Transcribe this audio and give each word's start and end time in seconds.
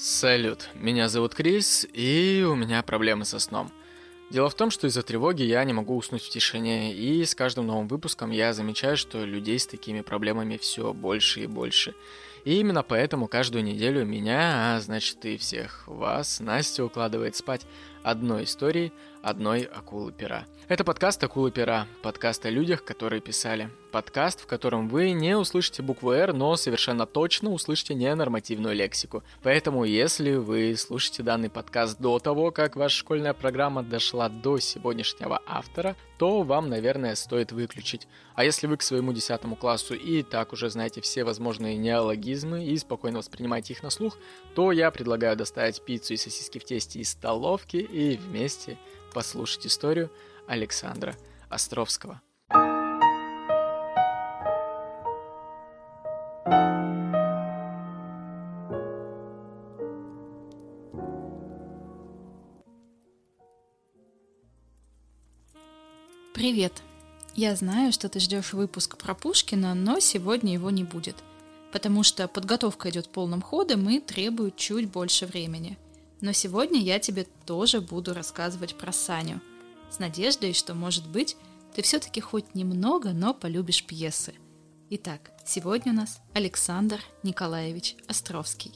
Салют, 0.00 0.68
меня 0.76 1.08
зовут 1.08 1.34
Крис, 1.34 1.84
и 1.92 2.46
у 2.48 2.54
меня 2.54 2.84
проблемы 2.84 3.24
со 3.24 3.40
сном. 3.40 3.72
Дело 4.30 4.48
в 4.48 4.54
том, 4.54 4.70
что 4.70 4.86
из-за 4.86 5.02
тревоги 5.02 5.42
я 5.42 5.64
не 5.64 5.72
могу 5.72 5.96
уснуть 5.96 6.22
в 6.22 6.30
тишине, 6.30 6.94
и 6.94 7.24
с 7.24 7.34
каждым 7.34 7.66
новым 7.66 7.88
выпуском 7.88 8.30
я 8.30 8.52
замечаю, 8.52 8.96
что 8.96 9.24
людей 9.24 9.58
с 9.58 9.66
такими 9.66 10.02
проблемами 10.02 10.56
все 10.56 10.92
больше 10.92 11.40
и 11.40 11.46
больше. 11.48 11.96
И 12.44 12.60
именно 12.60 12.84
поэтому 12.84 13.26
каждую 13.26 13.64
неделю 13.64 14.04
меня, 14.06 14.76
а 14.76 14.80
значит 14.80 15.24
и 15.24 15.36
всех 15.36 15.82
вас, 15.88 16.38
Настя 16.38 16.84
укладывает 16.84 17.34
спать 17.34 17.66
одной 18.04 18.44
историей 18.44 18.92
одной 19.22 19.62
акулы 19.62 20.12
пера. 20.12 20.46
Это 20.68 20.84
подкаст 20.84 21.24
«Акулы 21.24 21.50
пера», 21.50 21.86
подкаст 22.02 22.44
о 22.44 22.50
людях, 22.50 22.84
которые 22.84 23.20
писали. 23.20 23.70
Подкаст, 23.90 24.40
в 24.42 24.46
котором 24.46 24.88
вы 24.88 25.12
не 25.12 25.34
услышите 25.34 25.82
букву 25.82 26.10
«Р», 26.12 26.34
но 26.34 26.56
совершенно 26.56 27.06
точно 27.06 27.50
услышите 27.50 27.94
ненормативную 27.94 28.74
лексику. 28.74 29.22
Поэтому, 29.42 29.84
если 29.84 30.34
вы 30.34 30.76
слушаете 30.76 31.22
данный 31.22 31.48
подкаст 31.48 31.98
до 31.98 32.18
того, 32.18 32.50
как 32.50 32.76
ваша 32.76 32.96
школьная 32.96 33.32
программа 33.32 33.82
дошла 33.82 34.28
до 34.28 34.58
сегодняшнего 34.58 35.40
автора, 35.46 35.96
то 36.18 36.42
вам, 36.42 36.68
наверное, 36.68 37.14
стоит 37.14 37.52
выключить. 37.52 38.08
А 38.34 38.44
если 38.44 38.66
вы 38.66 38.76
к 38.76 38.82
своему 38.82 39.12
10 39.12 39.40
классу 39.58 39.94
и 39.94 40.22
так 40.22 40.52
уже 40.52 40.68
знаете 40.68 41.00
все 41.00 41.24
возможные 41.24 41.76
неологизмы 41.78 42.66
и 42.66 42.76
спокойно 42.76 43.18
воспринимаете 43.18 43.72
их 43.72 43.82
на 43.82 43.88
слух, 43.90 44.18
то 44.54 44.70
я 44.72 44.90
предлагаю 44.90 45.36
доставить 45.36 45.80
пиццу 45.80 46.14
и 46.14 46.16
сосиски 46.18 46.58
в 46.58 46.64
тесте 46.64 46.98
из 46.98 47.10
столовки 47.10 47.76
и 47.76 48.16
вместе 48.16 48.76
послушать 49.18 49.66
историю 49.66 50.12
Александра 50.46 51.16
Островского. 51.48 52.20
Привет! 66.32 66.72
Я 67.34 67.56
знаю, 67.56 67.90
что 67.90 68.08
ты 68.08 68.20
ждешь 68.20 68.52
выпуск 68.52 68.96
про 68.98 69.16
Пушкина, 69.16 69.74
но 69.74 69.98
сегодня 69.98 70.52
его 70.52 70.70
не 70.70 70.84
будет, 70.84 71.16
потому 71.72 72.04
что 72.04 72.28
подготовка 72.28 72.90
идет 72.90 73.08
полным 73.08 73.42
ходом 73.42 73.90
и 73.90 73.98
требует 73.98 74.54
чуть 74.56 74.88
больше 74.88 75.26
времени. 75.26 75.76
Но 76.20 76.32
сегодня 76.32 76.80
я 76.80 76.98
тебе 76.98 77.26
тоже 77.46 77.80
буду 77.80 78.14
рассказывать 78.14 78.74
про 78.76 78.92
Саню– 78.92 79.40
с 79.90 79.98
надеждой, 79.98 80.52
что, 80.52 80.74
может 80.74 81.08
быть, 81.08 81.36
ты 81.74 81.82
все-таки 81.82 82.20
хоть 82.20 82.54
немного, 82.54 83.12
но 83.12 83.34
полюбишь 83.34 83.84
пьесы. 83.84 84.34
Итак, 84.90 85.32
сегодня 85.46 85.92
у 85.92 85.96
нас 85.96 86.20
Александр 86.34 87.00
Николаевич 87.22 87.96
Островский. 88.06 88.72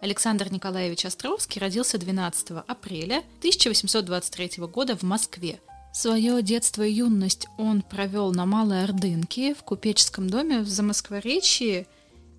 Александр 0.00 0.52
Николаевич 0.52 1.04
Островский 1.04 1.60
родился 1.60 1.98
12 1.98 2.50
апреля 2.66 3.18
1823 3.38 4.64
года 4.66 4.96
в 4.96 5.02
Москве. 5.02 5.60
Свое 5.92 6.42
детство 6.42 6.82
и 6.82 6.92
юность 6.92 7.46
он 7.56 7.82
провел 7.82 8.32
на 8.32 8.46
Малой 8.46 8.82
Ордынке 8.82 9.54
в 9.54 9.62
купеческом 9.62 10.28
доме 10.28 10.60
в 10.60 10.68
Замоскворечье, 10.68 11.86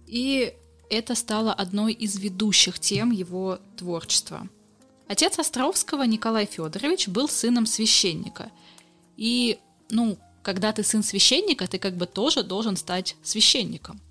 и 0.05 0.53
это 0.89 1.15
стало 1.15 1.53
одной 1.53 1.93
из 1.93 2.17
ведущих 2.17 2.79
тем 2.79 3.11
его 3.11 3.59
творчества. 3.77 4.47
Отец 5.07 5.37
Островского 5.37 6.03
Николай 6.03 6.45
Федорович 6.45 7.07
был 7.07 7.29
сыном 7.29 7.65
священника. 7.65 8.51
И, 9.17 9.59
ну, 9.89 10.17
когда 10.41 10.71
ты 10.71 10.83
сын 10.83 11.03
священника, 11.03 11.67
ты 11.67 11.77
как 11.79 11.95
бы 11.95 12.05
тоже 12.05 12.43
должен 12.43 12.75
стать 12.75 13.15
священником. 13.23 14.01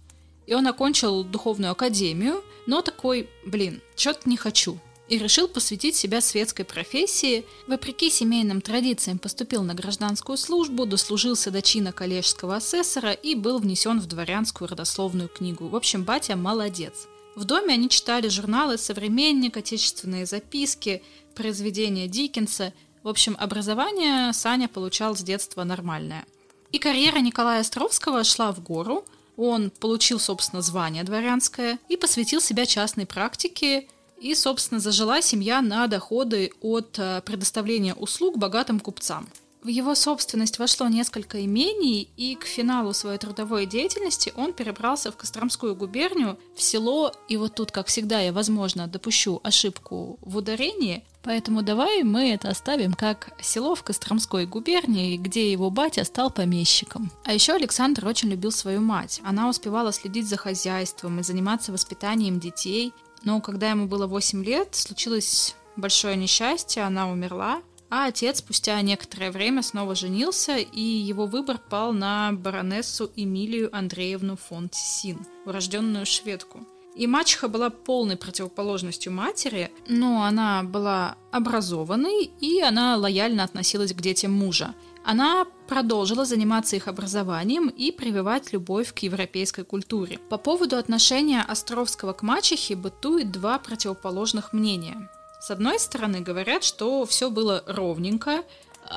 И 0.47 0.55
он 0.55 0.67
окончил 0.67 1.25
духовную 1.25 1.73
академию, 1.73 2.43
но 2.67 2.81
такой, 2.83 3.29
блин, 3.47 3.81
что-то 3.97 4.29
не 4.29 4.37
хочу. 4.37 4.79
И 5.09 5.19
решил 5.19 5.49
посвятить 5.49 5.97
себя 5.97 6.21
светской 6.21 6.65
профессии. 6.65 7.45
Вопреки 7.67 8.09
семейным 8.09 8.63
традициям 8.63 9.19
поступил 9.19 9.63
на 9.63 9.75
гражданскую 9.75 10.39
службу, 10.39 10.87
дослужился 10.87 11.51
до 11.51 11.61
чина 11.61 11.93
коллежского 11.93 12.57
асессора 12.57 13.13
и 13.13 13.35
был 13.35 13.59
внесен 13.59 14.01
в 14.01 14.07
дворянскую 14.07 14.69
родословную 14.69 15.29
книгу. 15.29 15.69
В 15.69 15.77
общем, 15.77 16.05
батя 16.05 16.37
молодец. 16.37 17.07
В 17.35 17.45
доме 17.45 17.75
они 17.75 17.89
читали 17.89 18.29
журналы 18.29 18.79
«Современник», 18.79 19.57
«Отечественные 19.57 20.25
записки», 20.25 21.03
произведения 21.35 22.09
Диккенса. 22.09 22.73
В 23.03 23.09
общем, 23.09 23.37
образование 23.39 24.33
Саня 24.33 24.69
получал 24.69 25.17
с 25.17 25.21
детства 25.21 25.65
нормальное. 25.65 26.25
И 26.73 26.79
карьера 26.79 27.19
Николая 27.19 27.61
Островского 27.61 28.25
шла 28.25 28.53
в 28.53 28.63
гору. 28.63 29.05
Он 29.37 29.71
получил, 29.71 30.19
собственно, 30.19 30.63
звание 30.63 31.05
дворянское 31.05 31.79
и 31.89 31.97
посвятил 31.97 32.41
себя 32.41 32.67
частной 32.67 33.05
практике. 33.05 33.89
И, 34.25 34.35
собственно, 34.35 34.81
зажила 34.81 35.21
семья 35.21 35.61
на 35.61 35.87
доходы 35.87 36.51
от 36.63 36.99
э, 36.99 37.21
предоставления 37.27 37.93
услуг 37.93 38.39
богатым 38.39 38.81
купцам– 38.81 39.29
в 39.65 39.69
его 39.69 39.95
собственность 39.95 40.59
вошло 40.59 40.89
несколько 40.89 41.43
имений, 41.43 42.11
и 42.19 42.35
к 42.35 42.45
финалу 42.45 42.93
своей 42.93 43.17
трудовой 43.17 43.65
деятельности 43.65 44.31
он 44.37 44.53
перебрался 44.53 45.11
в 45.11 45.17
Костромскую 45.17 45.75
губернию, 45.75 46.39
в 46.55 46.61
село, 46.61 47.15
и 47.29 47.39
вот 47.39 47.55
тут, 47.55 47.73
как 47.73 47.87
всегда, 47.87 48.21
я, 48.21 48.35
возможно, 48.35 48.87
допущу 48.89 49.41
ошибку 49.43 50.19
в 50.21 50.37
ударении, 50.37 51.03
поэтому 51.23 51.63
давай 51.63 52.03
мы 52.03 52.33
это 52.33 52.51
оставим 52.51 52.93
как 52.93 53.33
село 53.41 53.75
в 53.75 53.83
Костромской 53.83 54.45
губернии, 54.45 55.17
где 55.17 55.51
его 55.51 55.71
батя 55.71 56.05
стал 56.05 56.31
помещиком. 56.31 57.11
А 57.25 57.33
еще 57.33 57.55
Александр 57.55 58.07
очень 58.07 58.29
любил 58.29 58.53
свою 58.53 58.83
мать. 58.83 59.23
Она 59.25 59.49
успевала 59.49 59.95
следить 59.95 60.29
за 60.29 60.37
хозяйством 60.37 61.21
и 61.21 61.23
заниматься 61.23 61.73
воспитанием 61.73 62.39
детей, 62.39 62.93
но 63.25 63.41
когда 63.41 63.71
ему 63.71 63.87
было 63.87 64.07
8 64.07 64.45
лет, 64.45 64.75
случилось 64.75 65.55
большое 65.77 66.17
несчастье, 66.17 66.83
она 66.83 67.11
умерла, 67.11 67.63
а 67.91 68.07
отец 68.07 68.39
спустя 68.39 68.81
некоторое 68.81 69.31
время 69.31 69.63
снова 69.63 69.95
женился, 69.95 70.57
и 70.57 70.81
его 70.81 71.27
выбор 71.27 71.59
пал 71.59 71.93
на 71.93 72.33
баронессу 72.33 73.11
Эмилию 73.17 73.75
Андреевну 73.77 74.37
фон 74.37 74.69
Тисин, 74.69 75.25
урожденную 75.47 76.07
шведку. 76.07 76.67
И 76.95 77.07
мачеха 77.07 77.49
была 77.49 77.71
полной 77.71 78.17
противоположностью 78.17 79.13
матери, 79.13 79.71
но 79.89 80.23
она 80.23 80.63
была 80.63 81.17
образованной, 81.33 82.31
и 82.41 82.61
она 82.61 82.97
лояльно 82.97 83.43
относилась 83.43 83.93
к 83.93 84.01
детям 84.01 84.33
мужа. 84.33 84.75
Она 85.05 85.47
продолжила 85.69 86.25
заниматься 86.25 86.77
их 86.77 86.89
образованием 86.89 87.69
и 87.69 87.93
прививать 87.93 88.53
любовь 88.53 88.95
к 88.95 89.01
европейской 89.01 89.63
культуре. 89.63 90.19
По 90.31 90.39
поводу 90.39 90.77
отношения 90.77 91.43
Островского 91.43 92.15
к 92.15 92.23
мачехе 92.23 92.75
бытует 92.75 93.31
два 93.31 93.59
противоположных 93.59 94.55
мнения. 94.55 95.11
С 95.41 95.51
одной 95.51 95.79
стороны, 95.79 96.21
говорят, 96.21 96.65
что 96.65 97.05
все 97.05 97.29
было 97.29 97.63
ровненько, 97.67 98.45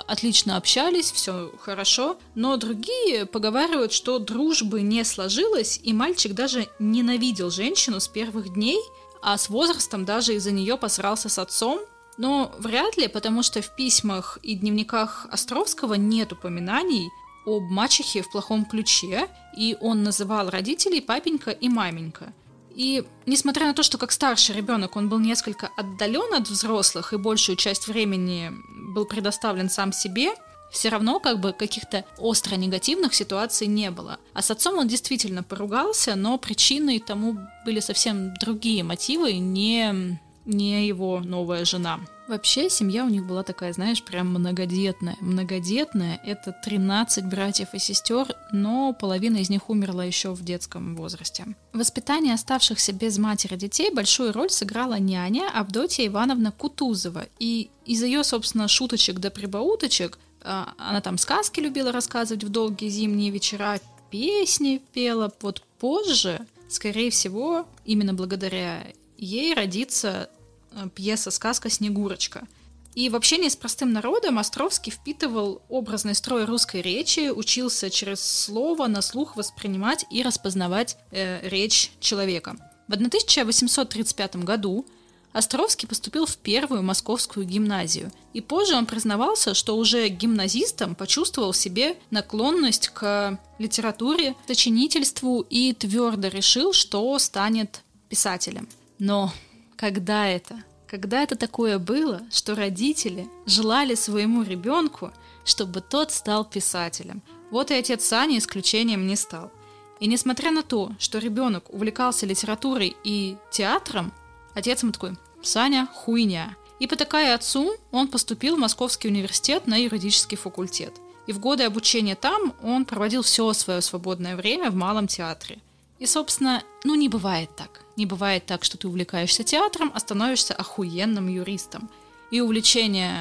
отлично 0.08 0.56
общались, 0.56 1.12
все 1.12 1.52
хорошо, 1.60 2.18
но 2.36 2.56
другие 2.56 3.26
поговаривают, 3.26 3.92
что 3.92 4.18
дружбы 4.20 4.82
не 4.82 5.04
сложилось, 5.04 5.80
и 5.84 5.92
мальчик 5.92 6.34
даже 6.34 6.70
ненавидел 6.80 7.50
женщину 7.50 8.00
с 8.00 8.08
первых 8.08 8.54
дней, 8.54 8.80
а 9.22 9.38
с 9.38 9.50
возрастом 9.50 10.06
даже 10.06 10.36
из-за 10.36 10.52
нее 10.52 10.78
посрался 10.78 11.28
с 11.28 11.38
отцом. 11.38 11.82
Но 12.18 12.52
вряд 12.60 12.98
ли, 12.98 13.08
потому 13.08 13.44
что 13.44 13.62
в 13.62 13.76
письмах 13.76 14.40
и 14.42 14.56
дневниках 14.56 15.28
Островского 15.32 15.94
нет 15.94 16.34
упоминаний 16.34 17.10
об 17.46 17.64
мачехе 17.64 18.22
в 18.24 18.32
плохом 18.32 18.66
ключе, 18.66 19.28
и 19.56 19.78
он 19.80 20.04
называл 20.04 20.50
родителей 20.50 21.02
папенька 21.02 21.52
и 21.52 21.70
маменька– 21.70 22.34
и 22.78 23.04
несмотря 23.26 23.66
на 23.66 23.74
то, 23.74 23.82
что 23.82 23.98
как 23.98 24.12
старший 24.12 24.56
ребенок 24.56 24.96
он 24.96 25.10
был 25.10 25.18
несколько 25.18 25.72
отдален 25.76 26.36
от 26.36 26.48
взрослых 26.48 27.12
и 27.12 27.18
большую 27.18 27.56
часть 27.56 27.88
времени 27.88 28.54
был 28.94 29.06
предоставлен 29.06 29.68
сам 29.68 29.92
себе, 29.92 30.36
все 30.72 30.90
равно 30.90 31.20
как 31.20 31.40
бы 31.40 31.54
каких-то 31.54 32.06
остро 32.20 32.56
негативных 32.56 33.16
ситуаций 33.16 33.66
не 33.66 33.90
было. 33.90 34.20
А 34.34 34.44
с 34.44 34.52
отцом 34.52 34.78
он 34.78 34.88
действительно 34.88 35.42
поругался, 35.42 36.14
но 36.16 36.38
причиной 36.38 37.00
тому 37.00 37.40
были 37.66 37.80
совсем 37.80 38.36
другие 38.36 38.84
мотивы, 38.84 39.34
не, 39.34 40.20
не 40.46 40.86
его 40.86 41.20
новая 41.20 41.66
жена. 41.66 42.00
Вообще, 42.28 42.70
семья 42.70 43.06
у 43.06 43.10
них 43.10 43.26
была 43.26 43.44
такая, 43.44 43.72
знаешь, 43.72 44.04
прям 44.04 44.28
многодетная. 44.28 45.16
Многодетная— 45.22 46.20
это 46.26 46.54
13 46.64 47.26
братьев 47.26 47.70
и 47.74 47.80
сестер, 47.80 48.36
но 48.52 48.92
половина 48.94 49.38
из 49.38 49.50
них 49.50 49.70
умерла 49.70 50.04
еще 50.04 50.32
в 50.32 50.44
детском 50.44 50.96
возрасте. 50.98 51.46
Воспитание 51.72 52.34
оставшихся 52.34 52.92
без 52.92 53.18
матери 53.18 53.56
детей 53.56 53.92
большую 53.92 54.34
роль 54.34 54.50
сыграла 54.50 55.00
няня 55.00 55.50
Авдотья 55.54 56.06
Ивановна 56.06 56.52
Кутузова. 56.52 57.28
И 57.40 57.70
из 57.86 58.04
ее, 58.04 58.26
собственно, 58.26 58.68
шуточек 58.68 59.20
до 59.20 59.32
прибауточек 59.32 60.20
а, 60.44 60.74
она 60.78 61.02
там 61.02 61.18
сказки 61.18 61.60
любила 61.60 61.92
рассказывать 61.92 62.44
в 62.44 62.50
долгие 62.50 62.90
зимние 62.90 63.32
вечера, 63.32 63.80
песни 64.12 64.82
пела. 64.94 65.32
Вот 65.42 65.62
позже, 65.80 66.46
скорее 66.70 67.10
всего, 67.10 67.68
именно 67.86 68.14
благодаря 68.14 68.84
ей 69.18 69.54
родится 69.54 70.30
Э, 70.72 70.88
пьеса-сказка 70.94 71.70
«Снегурочка». 71.70 72.48
И 72.94 73.10
в 73.10 73.16
общении 73.16 73.48
с 73.48 73.56
простым 73.56 73.94
народом 73.94 74.40
Островский 74.40 74.92
впитывал 74.92 75.62
образный 75.70 76.16
строй 76.16 76.46
русской 76.46 76.82
речи, 76.82 77.30
учился 77.30 77.92
через 77.92 78.22
слово 78.22 78.88
на 78.88 79.04
слух 79.04 79.36
воспринимать 79.36 80.06
и 80.10 80.24
распознавать 80.24 80.98
э, 81.12 81.48
речь 81.48 81.92
человека. 82.00 82.56
В 82.88 82.94
1835 82.94 84.38
году 84.38 84.86
Островский 85.32 85.88
поступил 85.88 86.26
в 86.26 86.38
первую 86.38 86.82
московскую 86.82 87.46
гимназию, 87.46 88.12
и 88.34 88.42
позже 88.42 88.76
он 88.76 88.88
признавался, 88.88 89.54
что 89.54 89.78
уже 89.78 90.08
гимназистом 90.08 90.96
почувствовал 90.96 91.52
в 91.52 91.58
себе 91.58 91.98
наклонность 92.10 92.90
к 92.90 93.40
литературе, 93.60 94.36
сочинительству 94.48 95.46
и 95.48 95.74
твердо 95.74 96.30
решил, 96.30 96.74
что 96.74 97.20
станет 97.20 97.84
писателем. 98.10 98.68
Но 98.98 99.32
когда 99.78 100.28
это? 100.28 100.64
Когда 100.88 101.22
это 101.22 101.36
такое 101.36 101.80
было, 101.80 102.22
что 102.32 102.56
родители 102.56 103.30
желали 103.46 103.96
своему 103.96 104.42
ребенку, 104.44 105.12
чтобы 105.46 105.82
тот 105.82 106.12
стал 106.12 106.46
писателем? 106.46 107.22
Вот 107.52 107.72
и 107.72 107.76
отец 107.76 108.04
Сани 108.06 108.38
исключением 108.38 109.08
не 109.08 109.16
стал. 109.16 109.52
И 110.00 110.08
несмотря 110.08 110.52
на 110.52 110.64
то, 110.64 110.92
что 111.00 111.20
ребенок 111.20 111.74
увлекался 111.74 112.26
литературой 112.26 112.96
и 113.04 113.38
театром, 113.52 114.14
отец 114.54 114.82
ему 114.82 114.92
такой, 114.92 115.18
Саня, 115.42 115.88
хуйня. 115.94 116.56
И 116.80 116.88
потакая 116.88 117.36
отцу, 117.36 117.76
он 117.92 118.08
поступил 118.08 118.56
в 118.56 118.60
Московский 118.60 119.08
университет 119.08 119.68
на 119.68 119.76
юридический 119.76 120.38
факультет. 120.38 120.94
И 121.26 121.34
в 121.34 121.40
годы 121.40 121.64
обучения 121.64 122.16
там 122.16 122.54
он 122.64 122.86
проводил 122.86 123.22
все 123.22 123.52
свое 123.54 123.82
свободное 123.82 124.36
время 124.36 124.72
в 124.72 124.76
Малом 124.76 125.08
театре. 125.08 125.60
И, 126.00 126.06
собственно, 126.06 126.64
ну 126.84 126.96
не 126.96 127.10
бывает 127.10 127.50
так. 127.56 127.84
Не 127.96 128.06
бывает 128.06 128.46
так, 128.46 128.64
что 128.64 128.78
ты 128.78 128.88
увлекаешься 128.88 129.44
театром, 129.44 129.92
а 129.94 130.00
становишься 130.00 130.54
охуенным 130.54 131.28
юристом. 131.28 131.90
И 132.30 132.42
увлечение 132.42 133.16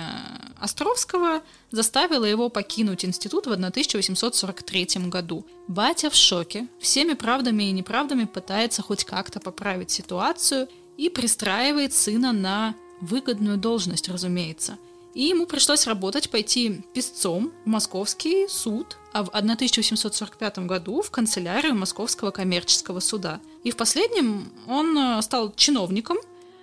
Островского 0.58 1.42
заставило 1.70 2.24
его 2.24 2.48
покинуть 2.48 3.04
институт 3.04 3.46
в 3.46 3.52
1843 3.52 4.86
году. 5.08 5.46
Батя 5.68 6.10
в 6.10 6.14
шоке, 6.14 6.66
всеми 6.80 7.14
правдами 7.14 7.64
и 7.64 7.72
неправдами 7.72 8.24
пытается 8.24 8.82
хоть 8.82 9.04
как-то 9.04 9.38
поправить 9.38 9.90
ситуацию 9.90 10.68
и 10.96 11.08
пристраивает 11.08 11.92
сына 11.92 12.32
на 12.32 12.74
выгодную 13.00 13.58
должность, 13.58 14.08
разумеется. 14.08 14.78
И 15.16 15.28
ему 15.28 15.46
пришлось 15.46 15.86
работать, 15.86 16.28
пойти 16.28 16.82
писцом 16.92 17.50
в 17.64 17.68
московский 17.68 18.46
суд, 18.48 18.98
а 19.14 19.24
в 19.24 19.30
1845 19.30 20.58
году 20.58 21.00
в 21.00 21.10
канцелярию 21.10 21.74
Московского 21.74 22.30
коммерческого 22.30 23.00
суда. 23.00 23.40
И 23.64 23.70
в 23.70 23.76
последнем 23.76 24.52
он 24.66 24.94
э, 24.98 25.22
стал 25.22 25.54
чиновником, 25.54 26.18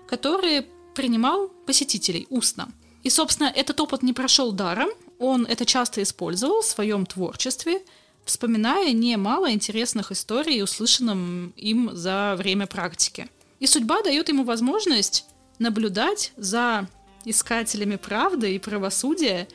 который 0.06 0.68
принимал 0.94 1.48
посетителей 1.66 2.28
устно. 2.30 2.72
И, 3.02 3.10
собственно, 3.10 3.48
этот 3.48 3.82
опыт 3.82 4.04
не 4.04 4.14
прошел 4.14 4.52
даром, 4.52 4.90
он 5.18 5.48
это 5.48 5.66
часто 5.66 6.04
использовал 6.04 6.62
в 6.62 6.68
своем 6.68 7.08
творчестве, 7.08 7.82
вспоминая 8.24 8.92
немало 8.92 9.52
интересных 9.52 10.12
историй, 10.12 10.62
услышанным 10.62 11.56
им 11.58 11.90
за 11.96 12.36
время 12.38 12.68
практики. 12.68 13.28
И 13.60 13.66
судьба 13.66 14.04
дает 14.04 14.30
ему 14.30 14.44
возможность 14.44 15.26
наблюдать 15.58 16.34
за 16.38 16.88
искателями 17.26 17.96
правды 17.96 18.56
и 18.56 18.60
правосудия 18.60 19.48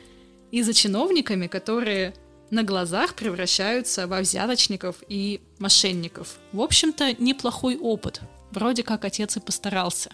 и 0.51 0.61
за 0.63 0.73
чиновниками, 0.73 1.47
которые 1.47 2.13
на 2.49 2.63
глазах 2.63 3.13
превращаются 3.13 4.07
во 4.07 4.21
взяточников 4.21 4.97
и 5.07 5.41
мошенников. 5.59 6.37
В 6.51 6.61
общем-то, 6.61 7.13
неплохой 7.21 7.77
опыт. 7.77 8.21
Вроде 8.51 8.83
как 8.83 9.05
отец 9.05 9.37
и 9.37 9.39
постарался. 9.39 10.11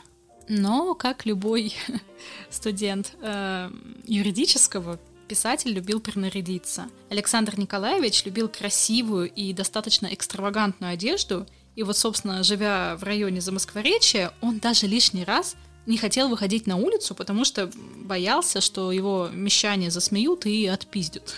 Но, 0.49 0.93
как 0.93 1.25
любой 1.25 1.73
студент 2.49 3.13
э, 3.21 3.71
юридического, 4.05 4.99
писатель 5.27 5.71
любил 5.71 5.99
принарядиться. 5.99 6.87
Александр 7.09 7.57
Николаевич 7.57 8.25
любил 8.25 8.49
красивую 8.49 9.31
и 9.31 9.53
достаточно 9.53 10.07
экстравагантную 10.07 10.93
одежду, 10.93 11.47
и 11.75 11.83
вот, 11.83 11.97
собственно, 11.97 12.43
живя 12.43 12.95
в 12.95 13.03
районе 13.03 13.41
Замоскворечья, 13.41 14.33
он 14.41 14.59
даже 14.59 14.87
лишний 14.87 15.23
раз 15.25 15.55
не 15.85 15.97
хотел 15.97 16.29
выходить 16.29 16.67
на 16.67 16.77
улицу, 16.77 17.15
потому 17.15 17.45
что 17.45 17.69
боялся, 17.97 18.61
что 18.61 18.91
его 18.91 19.29
мещане 19.31 19.91
засмеют 19.91 20.45
и 20.45 20.65
отпиздят. 20.67 21.35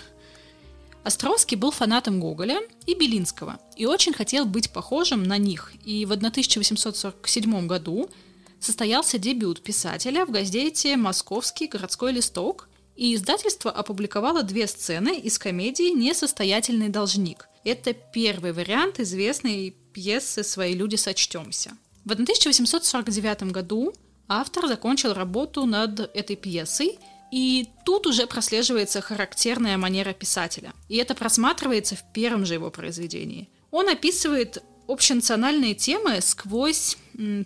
Островский 1.04 1.56
был 1.56 1.72
фанатом 1.72 2.20
Гоголя 2.20 2.60
и 2.86 2.94
Белинского 2.94 3.60
и 3.78 3.86
очень 3.86 4.14
хотел 4.14 4.46
быть 4.46 4.72
похожим 4.72 5.24
на 5.24 5.38
них. 5.38 5.72
И 5.86 6.06
в 6.06 6.12
1847 6.12 7.68
году 7.68 8.10
состоялся 8.60 9.18
дебют 9.18 9.62
писателя 9.62 10.26
в 10.26 10.32
газете 10.32 10.98
«Московский 10.98 11.68
городской 11.68 12.12
листок», 12.12 12.68
и 12.98 13.14
издательство 13.14 13.72
опубликовало 13.72 14.42
две 14.44 14.68
сцены 14.68 15.18
из 15.20 15.38
комедии 15.38 15.94
«Несостоятельный 15.94 16.90
должник». 16.90 17.48
Это 17.64 17.94
первый 17.94 18.54
вариант 18.54 19.00
известной 19.00 19.76
пьесы 19.94 20.44
«Свои 20.44 20.74
люди 20.74 20.96
сочтемся». 20.96 21.78
В 22.06 22.12
1849 22.12 23.52
году 23.52 23.94
автор 24.27 24.68
закончил 24.68 25.13
работу 25.13 25.65
над 25.65 26.00
этой 26.15 26.35
пьесой, 26.35 27.00
и 27.31 27.68
тут 27.83 28.07
уже 28.07 28.25
прослеживается 28.25 29.01
характерная 29.01 29.77
манера 29.77 30.13
писателя. 30.13 30.74
И 30.88 30.97
это 30.97 31.13
просматривается 31.13 31.95
в 31.95 32.03
первом 32.13 32.45
же 32.45 32.53
его 32.53 32.71
произведении. 32.71 33.50
Он 33.71 33.89
описывает 33.89 34.63
общенациональные 34.88 35.75
темы 35.75 36.21
сквозь 36.21 36.97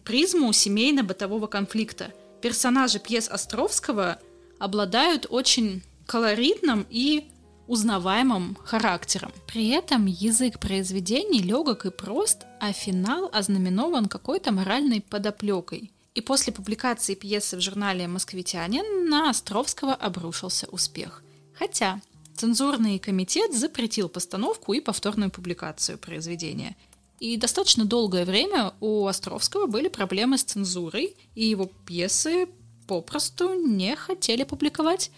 призму 0.04 0.54
семейно-бытового 0.54 1.48
конфликта. 1.48 2.12
Персонажи 2.42 3.00
пьес 3.00 3.28
Островского 3.28 4.20
обладают 4.60 5.26
очень 5.30 5.82
колоритным 6.06 6.86
и 6.90 7.28
узнаваемым 7.68 8.58
характером. 8.64 9.32
При 9.48 9.70
этом 9.70 10.06
язык 10.06 10.60
произведений 10.60 11.42
легок 11.42 11.86
и 11.86 11.90
прост, 11.90 12.46
а 12.60 12.74
финал 12.74 13.30
ознаменован 13.32 14.08
какой-то 14.08 14.52
моральной 14.52 15.02
подоплекой– 15.02 15.92
и 16.14 16.22
после 16.22 16.52
публикации 16.52 17.16
пьесы 17.16 17.58
в 17.58 17.62
журнале 17.62 18.08
«Москвитянин» 18.08 19.10
на 19.10 19.30
Островского 19.30 19.94
обрушился 19.94 20.68
успех. 20.68 21.24
Хотя 21.54 22.02
цензурный 22.36 23.00
комитет 23.00 23.54
запретил 23.56 24.10
постановку 24.10 24.74
и 24.74 24.82
повторную 24.82 25.32
публикацию 25.32 25.98
произведения. 25.98 26.76
И 27.20 27.38
достаточно 27.38 27.86
долгое 27.86 28.26
время 28.26 28.74
у 28.82 29.06
Островского 29.06 29.68
были 29.68 29.88
проблемы 29.88 30.38
с 30.38 30.44
цензурой, 30.44 31.16
и 31.36 31.46
его 31.46 31.70
пьесы 31.86 32.48
попросту 32.88 33.54
не 33.54 33.96
хотели 33.96 34.44
публиковать. 34.44 35.12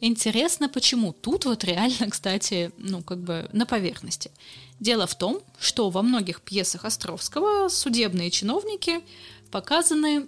Интересно, 0.00 0.68
почему? 0.68 1.12
Тут 1.14 1.46
вот 1.46 1.64
реально, 1.64 2.10
кстати, 2.10 2.70
ну, 2.76 3.02
как 3.02 3.18
бы 3.18 3.48
на 3.52 3.66
поверхности. 3.66 4.30
Дело 4.78 5.06
в 5.06 5.14
том, 5.14 5.40
что 5.58 5.88
во 5.88 6.02
многих 6.02 6.42
пьесах 6.42 6.84
Островского 6.84 7.68
судебные 7.68 8.30
чиновники 8.30 9.00
показаны 9.56 10.26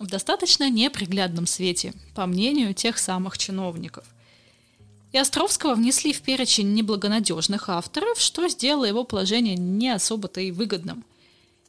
в 0.00 0.06
достаточно 0.06 0.70
неприглядном 0.70 1.46
свете, 1.46 1.92
по 2.14 2.24
мнению 2.24 2.72
тех 2.72 2.96
самых 2.96 3.36
чиновников. 3.36 4.06
И 5.12 5.18
Островского 5.18 5.74
внесли 5.74 6.14
в 6.14 6.22
перечень 6.22 6.72
неблагонадежных 6.72 7.68
авторов, 7.68 8.18
что 8.18 8.48
сделало 8.48 8.86
его 8.86 9.04
положение 9.04 9.56
не 9.56 9.90
особо-то 9.90 10.40
и 10.40 10.52
выгодным. 10.52 11.04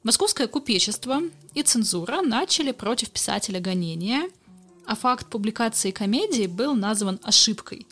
Московское 0.04 0.48
купечество 0.48 1.20
и 1.54 1.62
цензура 1.62 2.22
начали 2.22 2.72
против 2.72 3.10
писателя 3.10 3.60
гонения, 3.60 4.30
а 4.86 4.96
факт 4.96 5.28
публикации 5.28 5.92
комедии 5.92 6.48
был 6.48 6.74
назван 6.74 7.20
ошибкой. 7.22 7.86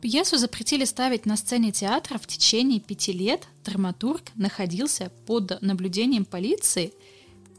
Пьесу 0.00 0.36
запретили 0.36 0.84
ставить 0.84 1.26
на 1.26 1.36
сцене 1.36 1.72
театра 1.72 2.18
в 2.18 2.28
течение 2.28 2.78
пяти 2.78 3.10
лет. 3.10 3.48
Драматург 3.64 4.22
находился 4.36 5.10
под 5.26 5.60
наблюдением 5.62 6.24
полиции– 6.24 6.94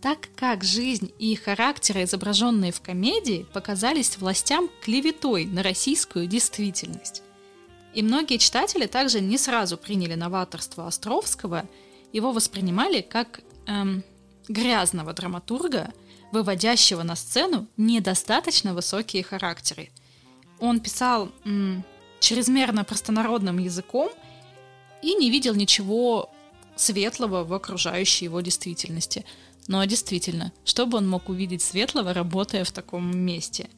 так 0.02 0.30
как 0.36 0.64
жизнь 0.64 1.12
и 1.20 1.36
характеры, 1.36 2.04
изображенные 2.04 2.72
в 2.72 2.82
комедии, 2.82 3.46
показались 3.54 4.18
властям 4.18 4.70
клеветой 4.82 5.46
на 5.46 5.64
российскую 5.64 6.28
действительность. 6.28 7.24
И 7.94 8.04
многие 8.04 8.38
читатели 8.38 8.86
также 8.86 9.22
не 9.22 9.38
сразу 9.38 9.78
приняли 9.78 10.14
новаторство 10.14 10.88
Островского, 10.88 11.68
его 12.14 12.32
воспринимали 12.32 13.02
как 13.02 13.42
эм, 13.66 14.04
грязного 14.48 15.14
драматурга, 15.14 15.92
выводящего 16.32 17.04
на 17.04 17.16
сцену 17.16 17.68
недостаточно 17.78 18.74
высокие 18.74 19.24
характеры. 19.24 19.90
Он 20.60 20.80
писал 20.80 21.32
м, 21.44 21.84
чрезмерно 22.20 22.84
простонародным 22.84 23.58
языком 23.58 24.10
и 25.02 25.16
не 25.16 25.32
видел 25.32 25.56
ничего 25.56 26.30
светлого 26.76 27.44
в 27.44 27.54
окружающей 27.54 28.26
его 28.26 28.42
действительности– 28.42 29.26
но 29.68 29.84
действительно, 29.86 30.54
что 30.64 30.86
бы 30.86 30.98
он 30.98 31.08
мог 31.08 31.30
увидеть 31.30 31.62
светлого, 31.62 32.14
работая 32.14 32.64
в 32.64 32.72
таком 32.72 33.18
месте? 33.18 33.70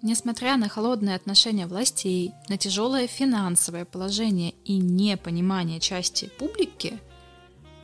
Несмотря 0.00 0.56
на 0.56 0.68
холодное 0.68 1.14
отношение 1.14 1.66
властей, 1.66 2.32
на 2.48 2.56
тяжелое 2.56 3.06
финансовое 3.06 3.84
положение 3.84 4.54
и 4.64 4.78
непонимание 4.78 5.80
части 5.80 6.30
публики, 6.38 6.98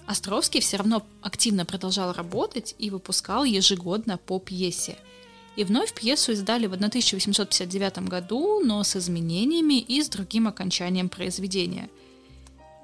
Островский 0.07 0.63
все 0.63 0.79
равно 0.79 1.07
активно 1.21 1.67
продолжал 1.67 2.15
работать 2.15 2.75
и 2.79 2.89
выпускал 2.89 3.45
ежегодно 3.45 4.17
по 4.17 4.39
пьесе. 4.39 4.97
И 5.55 5.65
вновь 5.65 5.93
пьесу 5.93 6.33
издали 6.33 6.65
в 6.67 6.73
1859 6.73 8.09
году, 8.09 8.61
но 8.65 8.83
с 8.85 8.97
изменениями 8.97 9.79
и 9.79 10.03
с 10.03 10.09
другим 10.09 10.49
окончанием 10.49 11.11
произведения– 11.11 11.91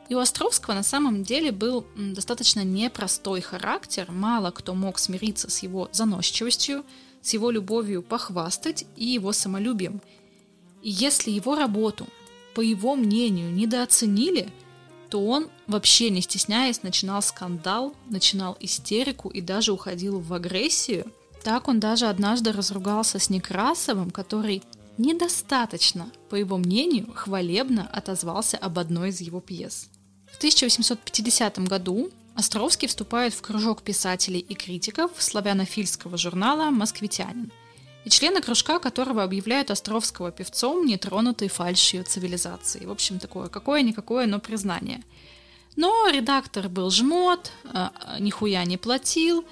и 0.09 0.15
у 0.15 0.19
Островского 0.19 0.75
на 0.75 0.83
самом 0.83 1.23
деле 1.23 1.51
был 1.51 1.87
достаточно 1.97 2.63
непростой 2.63 3.41
характер, 3.41 4.11
мало 4.11 4.51
кто 4.51 4.75
мог 4.75 4.99
смириться 4.99 5.51
с 5.51 5.63
его 5.63 5.89
заносчивостью, 5.93 6.85
с 7.23 7.33
его 7.33 7.51
любовью 7.51 8.03
похвастать 8.03 8.85
и 8.97 9.07
его 9.07 9.33
самолюбием. 9.33 10.03
И 10.83 10.91
если 10.91 11.31
его 11.31 11.55
работу, 11.55 12.07
по 12.55 12.61
его 12.61 12.95
мнению, 12.95 13.51
недооценили, 13.53 14.53
то 15.09 15.25
он, 15.25 15.49
вообще 15.67 16.11
не 16.11 16.21
стесняясь, 16.21 16.83
начинал 16.83 17.23
скандал, 17.23 17.95
начинал 18.11 18.57
истерику 18.61 19.31
и 19.31 19.41
даже 19.41 19.73
уходил 19.73 20.21
в 20.21 20.33
агрессию. 20.35 21.11
Так 21.43 21.69
он 21.69 21.81
даже 21.81 22.07
однажды 22.07 22.53
разругался 22.53 23.19
с 23.19 23.31
Некрасовым, 23.31 24.11
который 24.11 24.63
недостаточно, 24.99 26.11
по 26.29 26.35
его 26.35 26.59
мнению, 26.59 27.13
хвалебно 27.15 27.89
отозвался 27.93 28.57
об 28.57 28.79
одной 28.79 29.11
из 29.11 29.21
его 29.21 29.41
пьес. 29.41 29.89
В 30.35 30.37
1850 30.39 31.61
году 31.61 32.11
Островский 32.35 32.89
вступает 32.89 33.33
в 33.33 33.41
кружок 33.41 33.83
писателей 33.83 34.41
и 34.41 34.55
критиков 34.55 35.13
славянофильского 35.17 36.19
журнала 36.19 36.71
«Москвитянин», 36.71 37.53
и 38.05 38.11
члены 38.11 38.43
кружка 38.43 38.81
которого 38.81 39.23
объявляют 39.23 39.71
Островского 39.71 40.33
певцом, 40.33 40.87
нетронутой 40.87 41.47
фальшью 41.47 42.03
цивилизации. 42.03 42.85
В 42.85 42.91
общем, 42.91 43.21
такое 43.21 43.49
какое-никакое, 43.49 44.27
но 44.27 44.41
признание. 44.41 45.05
Но 45.77 46.09
редактор 46.09 46.69
был 46.69 46.91
жмот, 46.91 47.53
э, 47.73 47.89
нихуя 48.19 48.65
не 48.65 48.77
платил, 48.77 49.45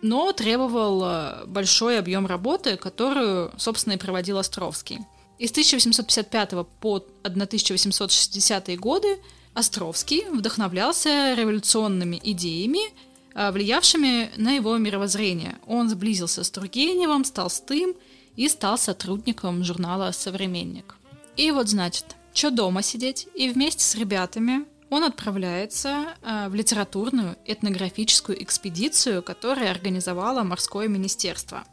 но 0.00 0.32
требовал 0.32 1.04
э, 1.04 1.44
большой 1.44 1.98
объем 1.98 2.26
работы, 2.26 2.78
которую, 2.78 3.52
собственно, 3.58 3.92
и 3.92 3.98
проводил 3.98 4.38
Островский. 4.38 5.00
Из 5.38 5.50
1855 5.50 6.66
по 6.80 7.04
1860 7.22 8.80
годы 8.80 9.18
Островский 9.56 10.26
вдохновлялся 10.28 11.32
революционными 11.32 12.20
идеями, 12.22 12.92
а, 13.34 13.50
влиявшими 13.50 14.30
на 14.36 14.52
его 14.52 14.76
мировоззрение. 14.76 15.56
Он 15.66 15.88
сблизился 15.88 16.44
с 16.44 16.50
Тургеневым, 16.50 17.24
с 17.24 17.30
Толстым 17.30 17.94
и 18.36 18.50
стал 18.50 18.76
сотрудником 18.76 19.64
журнала 19.64 20.12
«Современник». 20.12 20.96
И 21.38 21.50
вот, 21.52 21.70
значит, 21.70 22.16
что 22.34 22.50
дома 22.50 22.82
сидеть, 22.82 23.28
и 23.34 23.48
вместе 23.48 23.82
с 23.82 23.94
ребятами 23.94 24.66
он 24.90 25.04
отправляется 25.04 26.14
а, 26.22 26.50
в 26.50 26.54
литературную 26.54 27.38
этнографическую 27.46 28.42
экспедицию, 28.42 29.22
которую 29.22 29.70
организовало 29.70 30.42
морское 30.42 30.86
министерство. 30.86 31.64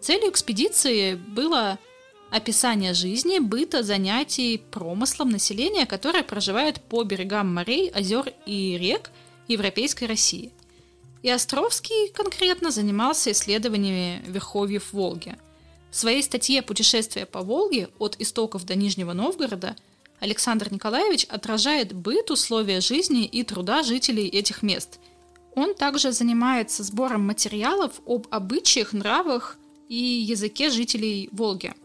Целью 0.00 0.30
экспедиции 0.30 1.16
было 1.16 1.80
описание 2.34 2.94
жизни, 2.94 3.38
быта, 3.38 3.84
занятий, 3.84 4.60
промыслом 4.72 5.30
населения, 5.30 5.86
которое 5.86 6.24
проживает 6.24 6.80
по 6.80 7.04
берегам 7.04 7.54
морей, 7.54 7.88
озер 7.90 8.32
и 8.44 8.76
рек 8.76 9.12
Европейской 9.46 10.06
России. 10.06 10.50
И 11.22 11.30
Островский 11.30 12.10
конкретно 12.12 12.72
занимался 12.72 13.30
исследованиями 13.30 14.20
верховьев 14.26 14.92
Волги. 14.92 15.36
В 15.92 15.96
своей 15.96 16.24
статье 16.24 16.60
«Путешествие 16.60 17.24
по 17.24 17.40
Волге. 17.40 17.88
От 18.00 18.16
истоков 18.18 18.66
до 18.66 18.74
Нижнего 18.74 19.12
Новгорода» 19.12 19.76
Александр 20.18 20.72
Николаевич 20.72 21.26
отражает 21.26 21.92
быт, 21.92 22.32
условия 22.32 22.80
жизни 22.80 23.26
и 23.26 23.44
труда 23.44 23.84
жителей 23.84 24.26
этих 24.26 24.62
мест. 24.62 24.98
Он 25.54 25.72
также 25.72 26.10
занимается 26.10 26.82
сбором 26.82 27.24
материалов 27.24 27.92
об 28.06 28.26
обычаях, 28.30 28.92
нравах 28.92 29.56
и 29.88 29.94
языке 29.94 30.70
жителей 30.70 31.28
Волги– 31.30 31.72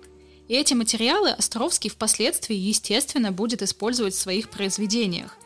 и 0.50 0.56
эти 0.56 0.74
материалы 0.74 1.30
Островский 1.30 1.90
впоследствии, 1.92 2.56
естественно, 2.56 3.32
будет 3.32 3.62
использовать 3.62 4.16
в 4.16 4.20
своих 4.20 4.50
произведениях. 4.50 5.38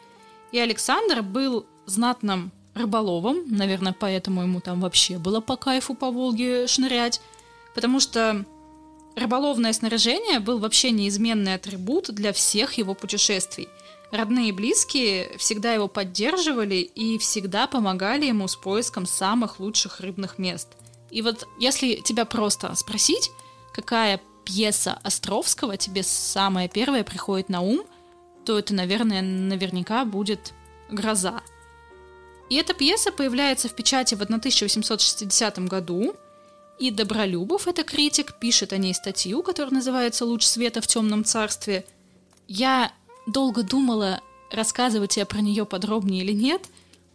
И 0.51 0.57
Александр 0.57 1.22
был 1.22 1.65
знатным 1.86 2.51
рыболовом, 2.74 3.43
наверное, 3.48 3.93
поэтому 3.98 4.41
ему 4.41 4.62
там 4.62 4.79
вообще 4.79 5.17
было 5.17 5.41
по 5.41 5.57
кайфу 5.57 5.93
по 5.93 6.10
Волге 6.10 6.67
шнырять, 6.67 7.22
потому 7.75 8.00
что 8.00 8.45
рыболовное 9.15 9.74
снаряжение 9.74 10.39
был 10.39 10.57
вообще 10.60 10.91
неизменный 10.91 11.55
атрибут 11.55 12.10
для 12.10 12.31
всех 12.31 12.75
его 12.75 12.93
путешествий. 12.93 13.67
Родные 14.10 14.50
и 14.50 14.53
близкие 14.53 15.38
всегда 15.38 15.74
его 15.74 15.89
поддерживали 15.89 16.75
и 16.75 17.17
всегда 17.17 17.67
помогали 17.67 18.25
ему 18.25 18.48
с 18.48 18.55
поиском 18.55 19.05
самых 19.05 19.60
лучших 19.60 20.00
рыбных 20.00 20.38
мест. 20.39 20.69
И 21.12 21.22
вот 21.22 21.45
если 21.60 21.95
тебя 21.95 22.24
просто 22.24 22.74
спросить, 22.75 23.31
какая 23.74 24.22
пьеса 24.43 25.00
Островского 25.03 25.77
тебе 25.77 26.03
самая 26.03 26.67
первая 26.67 27.03
приходит 27.03 27.50
на 27.50 27.62
ум, 27.62 27.83
то 28.45 28.59
это, 28.59 28.73
наверное, 28.73 29.21
наверняка 29.21 30.05
будет 30.05 30.53
«Гроза». 30.89 31.41
И 32.50 32.55
эта 32.55 32.73
пьеса 32.73 33.12
появляется 33.12 33.69
в 33.69 33.75
печати 33.75 34.15
в 34.15 34.21
1860 34.21 35.59
году, 35.59 36.15
и 36.79 36.91
Добролюбов, 36.91 37.67
это 37.67 37.83
критик, 37.83 38.38
пишет 38.39 38.73
о 38.73 38.77
ней 38.77 38.93
статью, 38.93 39.41
которая 39.43 39.73
называется 39.73 40.25
«Луч 40.25 40.43
света 40.43 40.81
в 40.81 40.88
темном 40.88 41.23
царстве». 41.23 41.85
Я 42.47 42.91
долго 43.25 43.63
думала, 43.63 44.21
рассказывать 44.51 45.17
я 45.17 45.25
про 45.25 45.39
нее 45.39 45.65
подробнее 45.65 46.23
или 46.23 46.33
нет, 46.33 46.63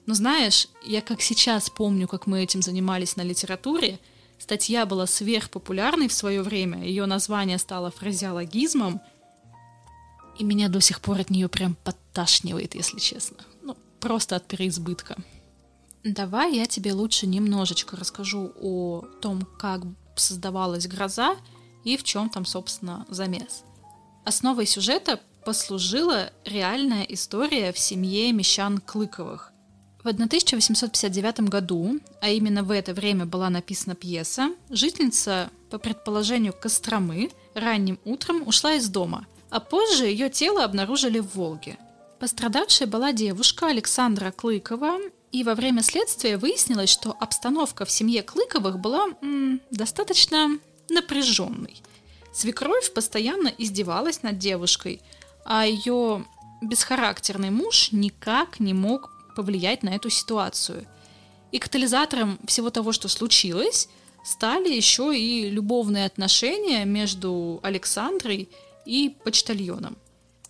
но 0.07 0.15
знаешь, 0.15 0.69
я 0.85 1.03
как 1.03 1.21
сейчас 1.21 1.69
помню, 1.69 2.09
как 2.09 2.27
мы 2.27 2.43
этим 2.43 2.63
занимались 2.63 3.17
на 3.17 3.23
литературе– 3.23 3.99
Статья 4.39 4.87
была 4.87 5.07
сверхпопулярной 5.07 6.09
в 6.09 6.13
свое 6.13 6.43
время, 6.43 6.85
ее 6.85 7.07
название 7.07 7.59
стало 7.59 7.91
фразеологизмом, 7.91 9.01
и 10.39 10.45
меня 10.45 10.69
до 10.69 10.81
сих 10.81 11.01
пор 11.01 11.21
от 11.21 11.31
нее 11.31 11.49
прям 11.49 11.77
подташнивает, 11.83 12.75
если 12.75 12.99
честно. 12.99 13.39
Ну, 13.63 13.77
просто 14.01 14.37
от 14.37 14.47
переизбытка. 14.47 15.17
Давай 16.05 16.55
я 16.55 16.67
тебе 16.67 16.93
лучше 16.93 17.27
немножечко 17.27 17.97
расскажу 17.97 18.53
о 18.61 19.03
том, 19.21 19.43
как 19.59 19.83
создавалась 20.15 20.87
гроза 20.87 21.37
и 21.85 21.97
в 21.97 22.05
чем 22.05 22.31
там, 22.31 22.45
собственно, 22.45 23.05
замес. 23.11 23.65
Основой 24.25 24.67
сюжета 24.67 25.21
послужила 25.45 26.31
реальная 26.45 27.03
история 27.05 27.73
в 27.73 27.79
семье 27.79 28.33
мещан 28.33 28.79
Клыковых. 28.79 29.53
В 30.09 30.11
1859 30.11 31.41
году, 31.51 32.01
а 32.23 32.31
именно 32.31 32.63
в 32.63 32.71
это 32.71 32.95
время 32.95 33.27
была 33.27 33.51
написана 33.51 33.95
пьеса, 33.95 34.55
жительница, 34.71 35.51
по 35.69 35.77
предположению 35.77 36.55
Костромы, 36.55 37.31
ранним 37.53 37.99
утром 38.07 38.49
ушла 38.49 38.73
из 38.73 38.89
дома, 38.89 39.27
а 39.51 39.61
позже 39.61 40.07
ее 40.07 40.31
тело 40.31 40.65
обнаружили 40.65 41.19
в 41.19 41.35
Волге. 41.35 41.77
Пострадавшей 42.21 42.87
была 42.87 43.13
девушка 43.13 43.67
Александра 43.67 44.31
Клыкова, 44.31 44.97
и 45.31 45.45
во 45.45 45.55
время 45.55 45.83
следствия 45.83 46.39
выяснилось, 46.39 46.89
что 46.89 47.15
обстановка 47.21 47.85
в 47.85 47.91
семье 47.91 48.23
Клыковых 48.23 48.79
была 48.79 49.09
м, 49.21 49.61
достаточно 49.71 50.59
напряженной. 50.89 51.83
Свекровь 52.33 52.95
постоянно 52.95 53.53
издевалась 53.59 54.23
над 54.23 54.39
девушкой, 54.39 55.03
а 55.45 55.67
ее 55.67 56.25
бесхарактерный 56.63 57.51
муж 57.51 57.91
никак 57.93 58.59
не 58.59 58.73
мог 58.73 59.11
повлиять 59.39 59.85
на 59.85 59.91
эту 59.91 60.11
ситуацию. 60.11 60.85
И 61.53 61.61
катализатором 61.61 62.41
всего 62.49 62.71
того, 62.71 62.91
что 62.91 63.07
случилось, 63.07 63.89
стали 64.25 64.69
еще 64.69 65.17
и 65.17 65.49
любовные 65.49 66.07
отношения 66.07 66.85
между 66.85 67.61
Александрой 67.63 68.49
и 68.85 69.15
почтальоном. 69.23 69.97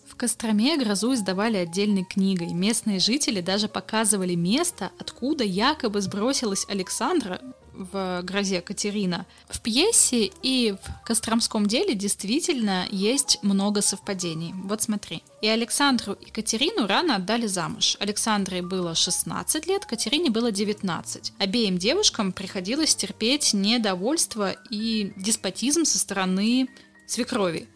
В 0.06 0.16
Костроме 0.16 0.78
грозу 0.78 1.12
издавали 1.12 1.58
отдельной 1.58 2.04
книгой. 2.04 2.54
Местные 2.54 2.98
жители 2.98 3.42
даже 3.42 3.68
показывали 3.68 4.34
место, 4.34 4.90
откуда 4.98 5.44
якобы 5.44 6.00
сбросилась 6.00 6.64
Александра 6.70 7.42
в 7.78 8.22
«Грозе 8.22 8.60
Катерина». 8.60 9.24
В 9.48 9.60
пьесе 9.60 10.30
и 10.42 10.74
в 10.82 11.06
Костромском 11.06 11.66
деле 11.66 11.94
действительно 11.94 12.86
есть 12.90 13.38
много 13.42 13.80
совпадений. 13.80 14.52
Вот 14.64 14.82
смотри. 14.82 15.22
И 15.40 15.48
Александру 15.48 16.14
и 16.14 16.30
Катерину 16.30 16.86
рано 16.86 17.16
отдали 17.16 17.46
замуж. 17.46 17.96
Александре 18.00 18.62
было 18.62 18.94
16 18.94 19.66
лет, 19.66 19.86
Катерине 19.86 20.30
было 20.30 20.50
19. 20.50 21.32
Обеим 21.38 21.78
девушкам 21.78 22.32
приходилось 22.32 22.96
терпеть 22.96 23.54
недовольство 23.54 24.56
и 24.70 25.12
деспотизм 25.16 25.84
со 25.84 25.98
стороны 25.98 26.68
свекрови. 27.06 27.68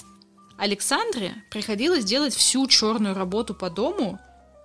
Александре 0.59 1.35
приходилось 1.50 2.04
делать 2.04 2.35
всю 2.35 2.66
черную 2.66 3.14
работу 3.14 3.54
по 3.54 3.71
дому 3.71 4.18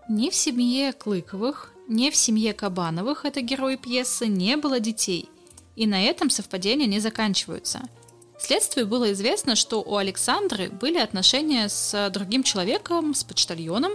не 0.09 0.29
в 0.29 0.35
семье 0.35 0.93
Клыковых, 0.93 1.73
не 1.87 2.11
в 2.11 2.15
семье 2.15 2.53
Кабановых, 2.53 3.25
это 3.25 3.41
герой 3.41 3.77
пьесы, 3.77 4.27
не 4.27 4.57
было 4.57 4.79
детей. 4.79 5.29
И 5.75 5.87
на 5.87 6.03
этом 6.03 6.29
совпадения 6.29 6.87
не 6.87 6.99
заканчиваются. 6.99 7.81
Следствию 8.39 8.87
было 8.87 9.11
известно, 9.13 9.55
что 9.55 9.81
у 9.81 9.95
Александры 9.95 10.69
были 10.69 10.97
отношения 10.97 11.69
с 11.69 12.09
другим 12.11 12.43
человеком, 12.43 13.13
с 13.13 13.23
почтальоном, 13.23 13.93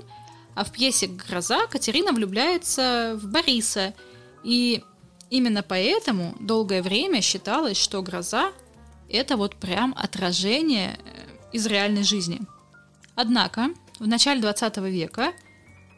а 0.54 0.64
в 0.64 0.72
пьесе 0.72 1.06
«Гроза» 1.06 1.66
Катерина 1.66 2.12
влюбляется 2.12 3.18
в 3.20 3.26
Бориса. 3.28 3.94
И 4.42 4.82
именно 5.30 5.62
поэтому 5.62 6.34
долгое 6.40 6.82
время 6.82 7.20
считалось, 7.20 7.76
что 7.76 8.02
«Гроза»— 8.02 8.52
это 9.08 9.37
вот 9.37 9.56
прям 9.56 9.94
отражение 9.96 10.99
э, 11.04 11.28
из 11.52 11.66
реальной 11.66 12.02
жизни. 12.02 12.40
Однако 13.14 13.70
в 13.99 14.06
начале 14.06 14.40
20 14.40 14.76
века 14.78 15.32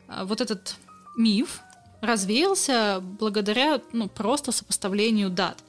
э, 0.09 0.25
вот 0.25 0.41
этот 0.41 0.77
миф 1.17 1.61
развеялся 2.05 3.01
благодаря 3.03 3.81
ну, 3.93 4.09
просто 4.09 4.53
сопоставлению 4.53 5.31
дат. 5.31 5.63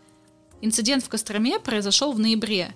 Инцидент 0.62 1.04
в 1.04 1.10
Костроме 1.10 1.60
произошел 1.60 2.14
в 2.14 2.20
ноябре, 2.20 2.76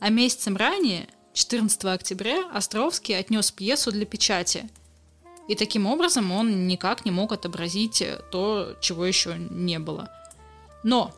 а 0.00 0.08
месяцем 0.08 0.56
ранее, 0.56 1.08
14 1.32 1.84
октября, 1.86 2.48
Островский 2.52 3.18
отнес 3.18 3.50
пьесу 3.50 3.90
для 3.90 4.06
печати. 4.06 4.68
И 5.48 5.54
таким 5.54 5.86
образом 5.86 6.32
он 6.32 6.66
никак 6.66 7.04
не 7.04 7.10
мог 7.10 7.32
отобразить 7.32 8.02
то, 8.30 8.76
чего 8.80 9.04
еще 9.04 9.36
не 9.36 9.78
было. 9.78 10.10
Но 10.82 11.12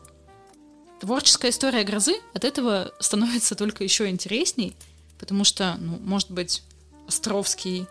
творческая 0.99 1.51
история 1.51 1.83
грозы 1.83 2.15
от 2.33 2.43
этого 2.43 2.93
становится 2.99 3.55
только 3.55 3.83
еще 3.83 4.09
интересней, 4.09 4.75
потому 5.19 5.43
что, 5.43 5.77
ну, 5.79 5.97
может 5.99 6.31
быть, 6.31 6.63
Островский 7.07 7.87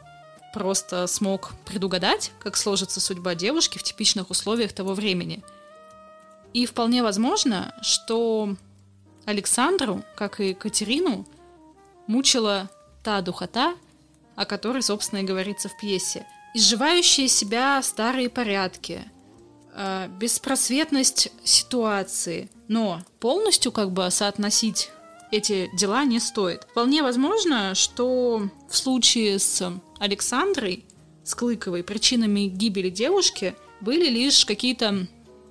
просто 0.57 1.07
смог 1.07 1.53
предугадать, 1.67 2.33
как 2.39 2.57
сложится 2.57 2.99
судьба 2.99 3.35
девушки 3.35 3.77
в 3.77 3.83
типичных 3.83 4.31
условиях 4.31 4.73
того 4.73 4.95
времени. 4.95 5.43
И 6.55 6.65
вполне 6.65 7.03
возможно, 7.03 7.75
что 7.83 8.57
Александру, 9.27 10.03
как 10.17 10.41
и 10.41 10.55
Катерину, 10.55 11.27
мучила 12.07 12.71
та 13.03 13.21
духота, 13.21 13.75
о 14.35 14.47
которой, 14.47 14.81
собственно, 14.81 15.19
и 15.19 15.25
говорится 15.25 15.69
в 15.69 15.77
пьесе. 15.77 16.27
Изживающие 16.55 17.29
себя 17.29 17.83
старые 17.83 18.31
порядки, 18.31 19.05
э, 19.75 20.09
беспросветность 20.09 21.33
ситуации, 21.45 22.49
но 22.67 23.03
полностью 23.21 23.73
как 23.73 23.91
бы 23.91 24.11
соотносить 24.11 24.89
эти 25.30 25.71
дела 25.76 26.04
не 26.04 26.21
стоит. 26.21 26.66
Вполне 26.71 27.02
возможно, 27.02 27.75
что 27.75 28.49
в 28.68 28.76
случае 28.76 29.38
с 29.38 29.73
Александрой, 29.99 30.85
с 31.25 31.35
Клыковой, 31.35 31.83
причинами 31.83 32.47
гибели 32.47 32.90
девушки 32.90 33.54
были 33.80 34.09
лишь 34.09 34.45
какие-то 34.45 35.06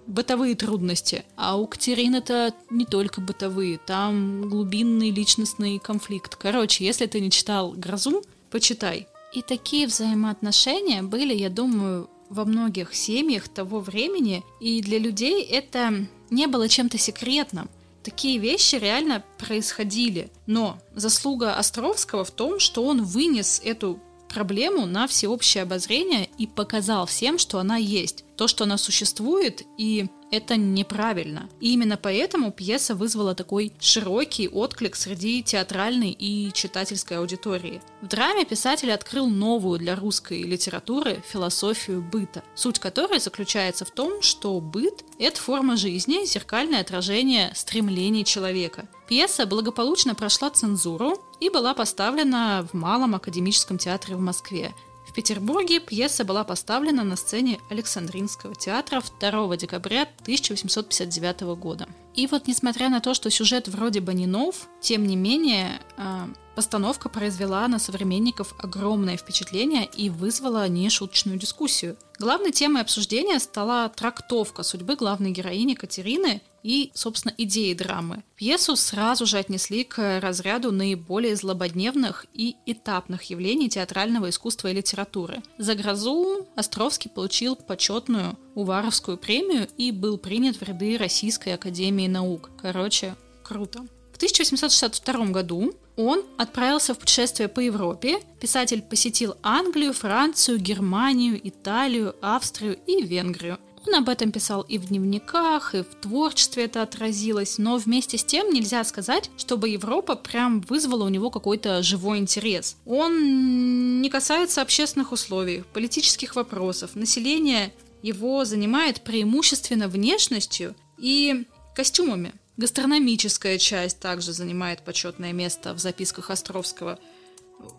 бытовые 0.07 0.55
трудности. 0.55 1.25
А 1.35 1.57
у 1.57 1.67
Катерины 1.67 2.17
это 2.17 2.53
не 2.69 2.85
только 2.85 3.21
бытовые, 3.21 3.77
там 3.77 4.49
глубинный 4.49 5.09
личностный 5.09 5.79
конфликт. 5.79 6.35
Короче, 6.35 6.85
если 6.85 7.05
ты 7.07 7.19
не 7.19 7.31
читал 7.31 7.71
«Грозу», 7.71 8.23
почитай. 8.51 9.07
И 9.33 9.41
такие 9.41 9.87
взаимоотношения 9.87 11.03
были, 11.03 11.33
я 11.33 11.49
думаю, 11.49 12.09
во 12.29 12.45
многих 12.45 12.95
семьях 12.95 13.49
того 13.49 13.79
времени, 13.79 14.43
и 14.59 14.81
для 14.81 14.97
людей 14.97 15.43
это 15.43 16.07
не 16.29 16.47
было 16.47 16.69
чем-то 16.69 16.97
секретным 16.97 17.69
такие 18.05 18.37
вещи 18.37 18.75
реально 18.75 19.23
происходили. 19.37 20.29
Но 20.45 20.77
заслуга 20.93 21.55
Островского 21.55 22.23
в 22.23 22.31
том, 22.31 22.59
что 22.59 22.85
он 22.85 23.03
вынес 23.03 23.59
эту 23.63 23.99
проблему 24.29 24.85
на 24.85 25.07
всеобщее 25.07 25.63
обозрение 25.63 26.29
и 26.37 26.45
показал 26.45 27.05
всем, 27.05 27.37
что 27.37 27.59
она 27.59 27.77
есть 27.77 28.23
то, 28.37 28.47
что 28.47 28.65
она 28.65 28.77
существует, 28.77 29.63
и 29.77 30.07
это 30.35 30.57
неправильно. 30.57 31.49
И 31.59 31.73
именно 31.73 31.97
поэтому 31.97 32.51
пьеса 32.51 32.95
вызвала 32.95 33.35
такой 33.35 33.73
широкий 33.79 34.47
отклик 34.47 34.95
среди 34.95 35.43
театральной 35.43 36.11
и 36.11 36.51
читательской 36.53 37.17
аудитории. 37.17 37.81
В 38.01 38.07
драме 38.07 38.45
писатель 38.45 38.91
открыл 38.91 39.27
новую 39.27 39.79
для 39.79 39.95
русской 39.95 40.43
литературы 40.43 41.23
философию 41.27 42.01
быта, 42.01 42.43
суть 42.55 42.79
которой 42.79 43.19
заключается 43.19 43.85
в 43.85 43.91
том, 43.91 44.21
что 44.21 44.59
быт– 44.59 45.03
это 45.19 45.39
форма 45.39 45.77
жизни, 45.77 46.25
зеркальное 46.25 46.81
отражение 46.81 47.51
стремлений 47.55 48.25
человека. 48.25 48.87
Пьеса 49.07 49.45
благополучно 49.45 50.15
прошла 50.15 50.49
цензуру 50.49 51.19
и 51.39 51.49
была 51.49 51.73
поставлена 51.73 52.67
в 52.71 52.75
Малом 52.75 53.15
академическом 53.15 53.77
театре 53.77 54.15
в 54.15 54.19
Москве. 54.19 54.73
Петербурге 55.15 55.79
пьеса 55.79 56.25
была 56.25 56.43
поставлена 56.43 57.03
на 57.03 57.15
сцене 57.15 57.59
Александринского 57.69 58.53
театра 58.53 59.01
2 59.19 59.57
декабря 59.57 60.03
1859 60.21 61.41
года. 61.57 61.87
И 62.13 62.27
вот 62.27 62.47
несмотря 62.47 62.89
на 62.89 62.99
то, 62.99 63.13
что 63.13 63.29
сюжет 63.29 63.67
вроде 63.69 64.01
бы 64.01 64.13
не 64.13 64.27
нов, 64.27 64.67
тем 64.81 65.07
не 65.07 65.15
менее 65.15 65.79
а, 65.97 66.29
Постановка 66.55 67.09
произвела 67.09 67.67
на 67.67 67.79
современников 67.79 68.55
огромное 68.57 69.17
впечатление 69.17 69.85
и 69.85 70.09
вызвала 70.09 70.67
нешуточную 70.69 71.37
дискуссию. 71.37 71.97
Главной 72.17 72.51
темой 72.51 72.81
обсуждения 72.81 73.39
стала 73.39 73.89
трактовка 73.89 74.63
судьбы 74.63 74.95
главной 74.95 75.31
героини 75.31 75.73
Катерины 75.73 76.41
и, 76.63 76.91
собственно, 76.93 77.33
идеи 77.37 77.73
драмы. 77.73 78.23
Пьесу 78.37 78.77
сразу 78.77 79.25
же 79.25 79.37
отнесли 79.37 79.83
к 79.83 80.21
разряду 80.21 80.71
наиболее 80.71 81.35
злободневных 81.35 82.25
и 82.33 82.55
этапных 82.65 83.23
явлений 83.23 83.69
театрального 83.69 84.29
искусства 84.29 84.69
и 84.69 84.73
литературы. 84.73 85.43
За 85.57 85.75
«Грозу» 85.75 86.47
Островский 86.55 87.11
получил 87.11 87.57
почетную 87.57 88.37
Уваровскую 88.55 89.17
премию 89.17 89.67
и 89.77 89.91
был 89.91 90.17
принят 90.17 90.55
в 90.55 90.63
ряды 90.63 90.97
Российской 90.97 91.49
Академии 91.49 92.07
Наук. 92.07 92.49
Короче, 92.61 93.15
круто. 93.43 93.85
В 94.15 94.17
1862 94.17 95.25
году 95.25 95.73
он 95.97 96.23
отправился 96.37 96.93
в 96.93 96.99
путешествие 96.99 97.49
по 97.49 97.59
Европе. 97.59 98.19
Писатель 98.39 98.81
посетил 98.81 99.35
Англию, 99.43 99.91
Францию, 99.91 100.57
Германию, 100.57 101.37
Италию, 101.45 102.15
Австрию 102.21 102.79
и 102.87 103.03
Венгрию. 103.03 103.57
Он 103.85 103.95
об 103.95 104.07
этом 104.07 104.31
писал 104.31 104.61
и 104.61 104.77
в 104.77 104.85
дневниках, 104.85 105.75
и 105.75 105.83
в 105.83 105.93
творчестве 105.95 106.63
это 106.63 106.81
отразилось, 106.81 107.57
но 107.57 107.75
вместе 107.75 108.17
с 108.17 108.23
тем 108.23 108.53
нельзя 108.53 108.85
сказать, 108.85 109.29
чтобы 109.35 109.67
Европа 109.67 110.15
прям 110.15 110.61
вызвала 110.61 111.03
у 111.03 111.09
него 111.09 111.29
какой-то 111.29 111.83
живой 111.83 112.19
интерес. 112.19 112.77
Он 112.85 114.01
не 114.01 114.09
касается 114.09 114.61
общественных 114.61 115.11
условий, 115.11 115.65
политических 115.73 116.37
вопросов. 116.37 116.95
Население 116.95 117.73
его 118.01 118.45
занимает 118.45 119.01
преимущественно 119.01 119.89
внешностью 119.89 120.73
и 120.97 121.43
костюмами. 121.75 122.31
Гастрономическая 122.57 123.57
часть 123.57 123.99
также 123.99 124.31
занимает 124.31 124.81
почетное 124.81 125.33
место 125.33 125.73
в 125.73 125.79
записках 125.79 126.29
Островского. 126.29 126.99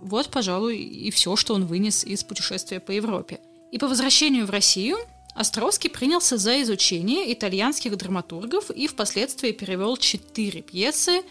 Вот, 0.00 0.28
пожалуй, 0.28 0.78
и 0.78 1.10
все, 1.10 1.36
что 1.36 1.54
он 1.54 1.66
вынес 1.66 2.04
из 2.04 2.24
путешествия 2.24 2.80
по 2.80 2.90
Европе. 2.90 3.40
И 3.72 3.78
по 3.78 3.88
возвращению 3.88 4.46
в 4.46 4.50
Россию 4.50 4.98
Островский 5.36 5.90
принялся 5.90 6.38
за 6.38 6.62
изучение 6.62 7.30
итальянских 7.30 7.94
драматургов 7.98 8.70
и 8.70 8.86
впоследствии 8.86 9.52
перевел 9.52 9.98
четыре 9.98 10.62
пьесы 10.62 11.22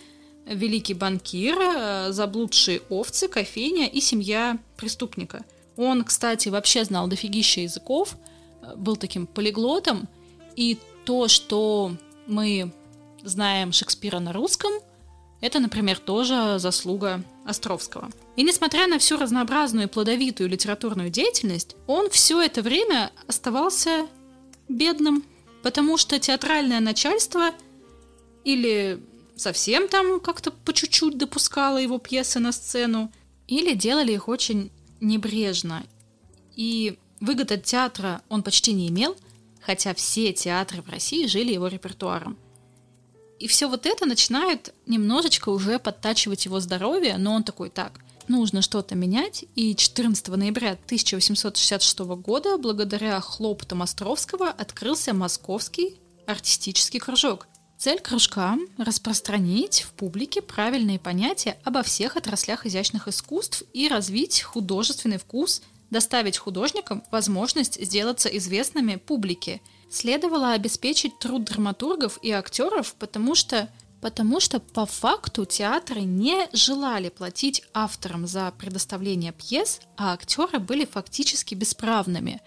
«Великий 0.46 0.94
банкир», 0.94 2.12
«Заблудшие 2.12 2.82
овцы», 2.90 3.28
«Кофейня» 3.28 3.88
и 3.88 4.00
«Семья 4.00 4.60
преступника». 4.78 5.44
Он, 5.76 6.04
кстати, 6.04 6.50
вообще 6.50 6.86
знал 6.86 7.08
дофигища 7.08 7.62
языков, 7.62 8.16
был 8.76 8.96
таким 8.96 9.26
полиглотом, 9.26 10.08
и 10.56 10.78
то, 11.04 11.28
что 11.28 11.98
мы 12.28 12.72
знаем 13.26 13.74
Шекспира 13.74 14.20
на 14.20 14.32
русском, 14.32 14.72
это, 15.42 15.60
например, 15.60 16.00
тоже 16.00 16.56
заслуга 16.58 17.24
Островского. 17.46 18.10
И 18.36 18.44
несмотря 18.44 18.88
на 18.88 18.98
всю 18.98 19.18
разнообразную 19.18 19.88
и 19.88 19.90
плодовитую 19.90 20.50
литературную 20.50 21.10
деятельность, 21.10 21.76
он 21.88 22.10
все 22.10 22.42
это 22.42 22.62
время 22.62 23.12
оставался 23.28 24.08
бедным, 24.70 25.24
потому 25.62 25.98
что 25.98 26.20
театральное 26.20 26.80
начальство 26.80 27.52
или 28.44 29.00
совсем 29.36 29.88
там 29.88 30.20
как-то 30.20 30.52
по 30.52 30.74
чуть-чуть 30.74 31.18
допускало 31.18 31.78
его 31.78 31.98
пьесы 31.98 32.40
на 32.40 32.52
сцену, 32.52 33.12
или 33.48 33.76
делали 33.76 34.14
их 34.14 34.28
очень 34.28 34.72
небрежно. 35.02 35.84
И 36.56 36.98
выгод 37.20 37.52
от 37.52 37.64
театра 37.64 38.22
он 38.30 38.44
почти 38.44 38.74
не 38.74 38.88
имел, 38.88 39.16
хотя 39.62 39.94
все 39.94 40.34
театры 40.34 40.82
в 40.82 40.90
России 40.90 41.28
жили 41.28 41.54
его 41.54 41.68
репертуаром. 41.68 42.38
И 43.46 43.48
все 43.48 43.70
вот 43.70 43.86
это 43.86 44.08
начинает 44.08 44.74
немножечко 44.88 45.50
уже 45.50 45.78
подтачивать 45.78 46.46
его 46.46 46.60
здоровье, 46.60 47.20
но 47.20 47.36
он 47.36 47.44
такой, 47.44 47.70
так, 47.70 48.00
нужно 48.28 48.64
что-то 48.64 48.96
менять, 48.96 49.46
и 49.54 49.76
14 49.76 50.30
ноября 50.30 50.72
1866 50.72 52.00
года, 52.00 52.58
благодаря 52.58 53.22
хлопотам 53.22 53.84
Островского, 53.84 54.50
открылся 54.50 55.14
Московский 55.14 56.00
артистический 56.26 57.00
кружок. 57.00 57.48
Цель 57.78 58.00
кружка– 58.00 58.58
распространить 58.80 59.84
в 59.84 59.92
публике 59.92 60.42
правильные 60.42 60.98
понятия 60.98 61.60
обо 61.64 61.84
всех 61.84 62.18
отраслях 62.18 62.66
изящных 62.66 63.08
искусств 63.08 63.62
и 63.74 63.88
развить 63.88 64.42
художественный 64.42 65.20
вкус, 65.20 65.62
доставить 65.92 66.40
художникам 66.40 67.04
возможность 67.12 67.80
сделаться 67.80 68.28
известными 68.28 68.96
публике– 68.96 69.62
следовало 69.90 70.52
обеспечить 70.52 71.20
труд 71.20 71.44
драматургов 71.44 72.20
и 72.22 72.32
актеров, 72.32 72.96
потому 72.96 73.36
что 73.36 73.70
потому 74.02 74.40
что 74.40 74.60
по 74.60 74.86
факту 74.86 75.46
театры 75.46 76.02
не 76.02 76.48
желали 76.54 77.10
платить 77.10 77.64
авторам 77.74 78.28
за 78.28 78.54
предоставление 78.56 79.32
пьес, 79.32 79.80
а 79.98 80.14
актеры 80.14 80.60
были 80.60 80.86
фактически 80.86 81.56
бесправными. 81.56 82.40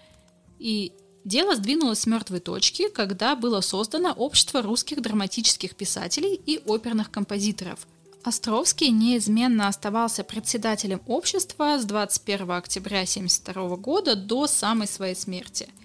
И 0.60 0.92
дело 1.24 1.56
сдвинулось 1.56 2.00
с 2.00 2.06
мертвой 2.06 2.38
точки, 2.38 2.88
когда 2.88 3.34
было 3.34 3.60
создано 3.60 4.12
Общество 4.12 4.62
русских 4.62 5.02
драматических 5.02 5.74
писателей 5.74 6.34
и 6.34 6.60
оперных 6.64 7.10
композиторов. 7.10 7.88
Островский 8.22 8.90
неизменно 8.90 9.66
оставался 9.66 10.22
председателем 10.22 11.00
общества 11.08 11.76
с 11.80 11.84
21 11.84 12.52
октября 12.52 13.00
1972 13.00 13.76
года 13.78 14.14
до 14.14 14.46
самой 14.46 14.86
своей 14.86 15.16
смерти– 15.16 15.68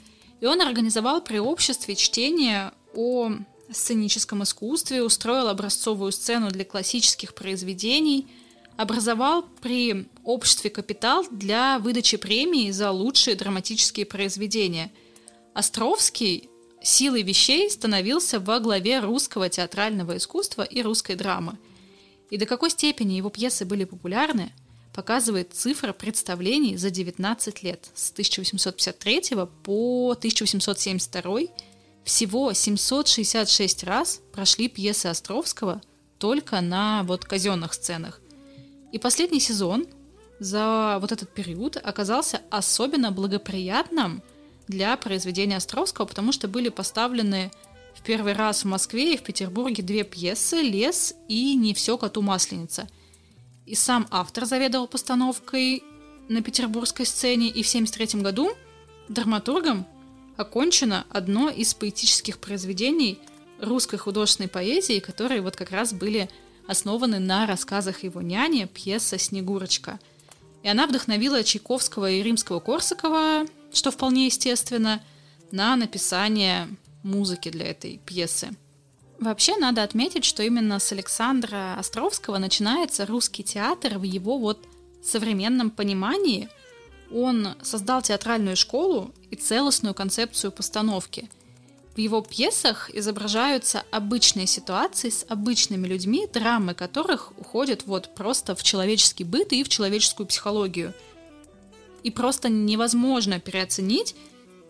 и 0.43 0.45
он 0.45 0.61
организовал 0.61 1.21
при 1.21 1.37
обществе 1.37 1.95
чтение 1.95 2.73
о 2.93 3.31
сценическом 3.71 4.43
искусстве, 4.43 5.01
устроил 5.01 5.47
образцовую 5.47 6.11
сцену 6.11 6.51
для 6.51 6.65
классических 6.65 7.33
произведений, 7.33 8.27
образовал 8.75 9.43
при 9.61 10.09
обществе 10.25 10.69
«Капитал» 10.69 11.25
для 11.31 11.79
выдачи 11.79 12.17
премии 12.17 12.71
за 12.71 12.91
лучшие 12.91 13.37
драматические 13.37 14.05
произведения. 14.05 14.91
Островский 15.53 16.49
силой 16.81 17.21
вещей 17.21 17.69
становился 17.69 18.41
во 18.41 18.59
главе 18.59 18.99
русского 18.99 19.47
театрального 19.47 20.17
искусства 20.17 20.63
и 20.63 20.81
русской 20.81 21.15
драмы. 21.15 21.57
И 22.31 22.35
до 22.35 22.45
какой 22.45 22.69
степени 22.69 23.13
его 23.13 23.29
пьесы 23.29 23.63
были 23.63 23.85
популярны, 23.85 24.51
показывает 24.93 25.53
цифра 25.53 25.91
представлений 25.91 26.77
за 26.77 26.89
19 26.89 27.63
лет, 27.63 27.89
с 27.93 28.11
1853 28.11 29.35
по 29.63 30.11
1872 30.11 31.39
всего 32.03 32.53
766 32.53 33.83
раз 33.83 34.21
прошли 34.31 34.67
пьесы 34.67 35.07
Островского 35.07 35.81
только 36.19 36.61
на 36.61 37.03
вот 37.03 37.25
казенных 37.25 37.73
сценах. 37.73 38.21
И 38.91 38.99
последний 38.99 39.39
сезон 39.39 39.87
за 40.39 40.97
вот 41.01 41.11
этот 41.11 41.33
период 41.33 41.77
оказался 41.77 42.41
особенно 42.49 43.11
благоприятным 43.11 44.21
для 44.67 44.95
произведения 44.97 45.57
Островского, 45.57 46.05
потому 46.05 46.31
что 46.31 46.47
были 46.47 46.69
поставлены 46.69 47.51
в 47.95 48.03
первый 48.03 48.33
раз 48.33 48.63
в 48.63 48.67
Москве 48.67 49.13
и 49.13 49.17
в 49.17 49.23
Петербурге 49.23 49.83
две 49.83 50.03
пьесы 50.03 50.57
«Лес» 50.57 51.13
и 51.27 51.55
«Не 51.55 51.73
все 51.73 51.97
коту 51.97 52.21
масленица». 52.21 52.87
И 53.65 53.75
сам 53.75 54.07
автор 54.11 54.45
заведовал 54.45 54.87
постановкой 54.87 55.83
на 56.27 56.41
петербургской 56.41 57.05
сцене, 57.05 57.47
и 57.47 57.63
в 57.63 57.67
1973 57.67 58.21
году 58.21 58.51
драматургом 59.07 59.85
окончено 60.37 61.05
одно 61.09 61.49
из 61.49 61.73
поэтических 61.73 62.39
произведений 62.39 63.19
русской 63.59 63.97
художественной 63.97 64.49
поэзии, 64.49 64.99
которые 64.99 65.41
вот 65.41 65.55
как 65.55 65.71
раз 65.71 65.93
были 65.93 66.29
основаны 66.67 67.19
на 67.19 67.45
рассказах 67.45 68.03
его 68.03 68.21
няни, 68.21 68.65
пьеса 68.65 69.17
«Снегурочка». 69.17 69.99
И 70.63 70.69
она 70.69 70.87
вдохновила 70.87 71.43
Чайковского 71.43 72.09
и 72.09 72.23
Римского-Корсакова, 72.23 73.49
что 73.73 73.91
вполне 73.91 74.27
естественно, 74.27 75.01
на 75.51 75.75
написание 75.75 76.67
музыки 77.03 77.49
для 77.49 77.65
этой 77.67 77.99
пьесы. 78.05 78.55
Вообще 79.23 79.55
надо 79.57 79.83
отметить, 79.83 80.25
что 80.25 80.43
именно 80.43 80.79
с 80.79 80.91
Александра 80.91 81.75
Островского 81.77 82.37
начинается 82.37 83.05
русский 83.05 83.43
театр 83.43 83.97
в 83.97 84.03
его 84.03 84.37
вот 84.37 84.59
современном 85.01 85.69
понимании– 85.69 86.49
он 87.13 87.49
создал 87.61 88.01
театральную 88.01 88.55
школу 88.55 89.13
и 89.29 89.35
целостную 89.35 89.93
концепцию 89.93 90.51
постановки. 90.51 91.29
В 91.95 91.99
его 91.99 92.21
пьесах 92.21 92.89
изображаются 92.91 93.83
обычные 93.91 94.47
ситуации 94.47 95.09
с 95.09 95.23
обычными 95.29 95.87
людьми, 95.87 96.27
драмы 96.31 96.73
которых 96.73 97.31
уходят 97.37 97.85
вот 97.85 98.15
просто 98.15 98.55
в 98.55 98.63
человеческий 98.63 99.23
быт 99.23 99.53
и 99.53 99.63
в 99.63 99.69
человеческую 99.69 100.25
психологию. 100.25 100.93
И 102.01 102.09
просто 102.09 102.49
невозможно 102.49 103.39
переоценить 103.39 104.15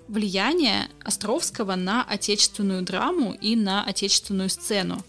влияние 0.07 0.89
Островского 1.03 1.75
на 1.75 2.03
отечественную 2.03 2.81
драму 2.81 3.35
и 3.39 3.55
на 3.55 3.83
отечественную 3.83 4.49
сцену. 4.49 5.03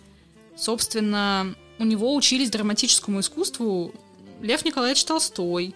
Собственно, 0.56 1.54
у 1.78 1.84
него 1.84 2.14
учились 2.14 2.50
драматическому 2.50 3.20
искусству 3.20 3.92
Лев 4.40 4.64
Николаевич 4.64 5.04
Толстой, 5.04 5.74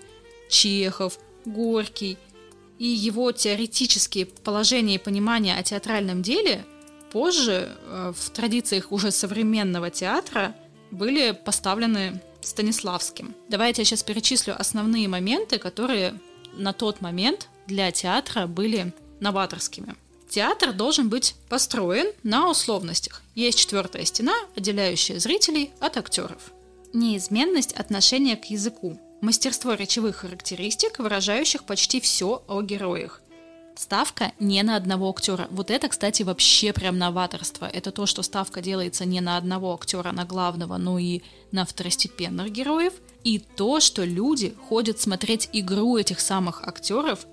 Чехов– 0.48 1.18
Горький 1.48 2.18
и 2.78 2.86
его 2.86 3.32
теоретические 3.32 4.26
положения 4.26 4.96
и 4.96 4.98
понимания 4.98 5.56
о 5.56 5.62
театральном 5.62 6.22
деле 6.22 6.64
позже 7.10 7.76
э, 7.86 8.12
в 8.16 8.30
традициях 8.30 8.92
уже 8.92 9.10
современного 9.10 9.90
театра 9.90 10.54
были 10.90 11.32
поставлены 11.32 12.22
Станиславским. 12.40 13.34
Давайте 13.48 13.82
я 13.82 13.86
сейчас 13.86 14.02
перечислю 14.02 14.58
основные 14.58 15.08
моменты, 15.08 15.58
которые 15.58 16.18
на 16.54 16.72
тот 16.72 17.00
момент 17.00 17.48
для 17.66 17.90
театра 17.90 18.46
были 18.46 18.92
новаторскими. 19.20 19.94
Театр 20.28 20.72
должен 20.72 21.08
быть 21.08 21.34
построен 21.48 22.12
на 22.22 22.50
условностях. 22.50 23.22
Есть 23.34 23.58
четвертая 23.58 24.04
стена, 24.04 24.34
отделяющая 24.56 25.18
зрителей 25.18 25.70
от 25.80 25.96
актеров. 25.96 26.52
Неизменность 26.92 27.72
отношения 27.72 28.36
к 28.36 28.46
языку 28.46 28.98
мастерство 29.20 29.74
речевых 29.74 30.16
характеристик, 30.16 30.98
выражающих 30.98 31.64
почти 31.64 32.00
все 32.00 32.42
о 32.46 32.62
героях. 32.62 33.20
Ставка 33.76 34.32
не 34.40 34.60
на 34.64 34.74
одного 34.74 35.08
актера. 35.08 35.46
Вот 35.50 35.70
это, 35.70 35.88
кстати, 35.88 36.24
вообще 36.24 36.72
прям 36.72 36.98
новаторство. 36.98 37.64
Это 37.66 37.92
то, 37.92 38.06
что 38.06 38.22
ставка 38.22 38.60
делается 38.60 39.04
не 39.04 39.20
на 39.20 39.36
одного 39.36 39.72
актера, 39.72 40.10
на 40.10 40.24
главного, 40.24 40.78
но 40.78 40.98
и 40.98 41.22
на 41.52 41.64
второстепенных 41.64 42.50
героев. 42.50 42.92
И 43.22 43.38
то, 43.38 43.78
что 43.78 44.04
люди 44.04 44.54
ходят 44.68 45.00
смотреть 45.00 45.48
игру 45.52 45.96
этих 45.96 46.18
самых 46.18 46.66
актеров, 46.66 47.26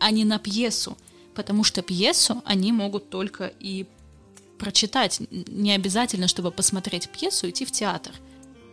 а 0.00 0.10
не 0.10 0.24
на 0.24 0.38
пьесу. 0.38 0.96
Потому 1.34 1.64
что 1.64 1.82
пьесу 1.82 2.42
они 2.44 2.72
могут 2.72 3.10
только 3.10 3.52
и 3.60 3.86
прочитать. 4.58 5.20
Не 5.30 5.72
обязательно, 5.72 6.28
чтобы 6.28 6.50
посмотреть 6.50 7.08
пьесу, 7.08 7.48
идти 7.48 7.64
в 7.64 7.72
театр– 7.72 8.12